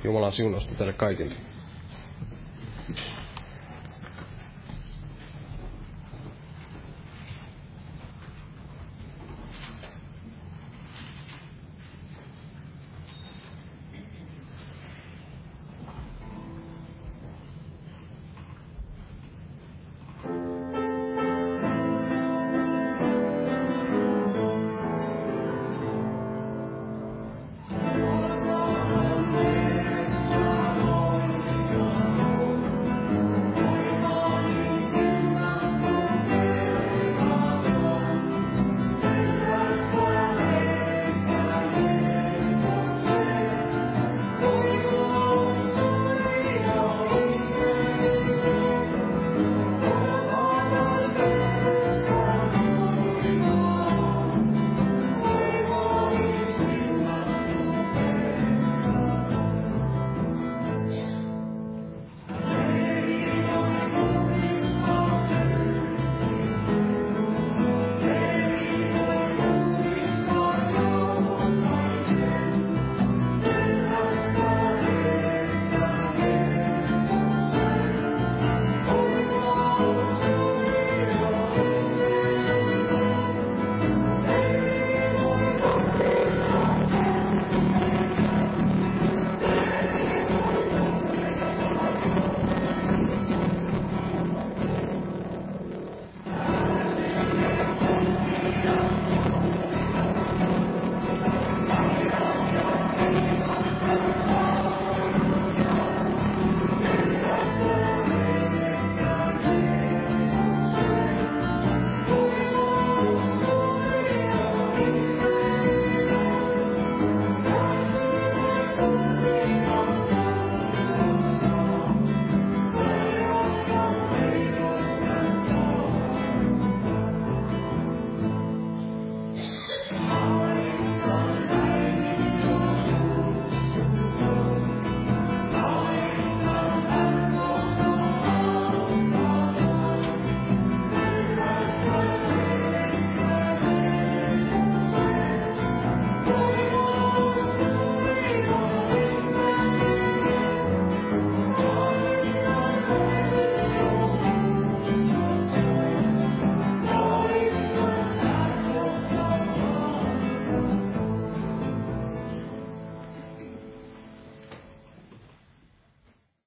[0.05, 1.35] Jumalan siunausta teille kaikille.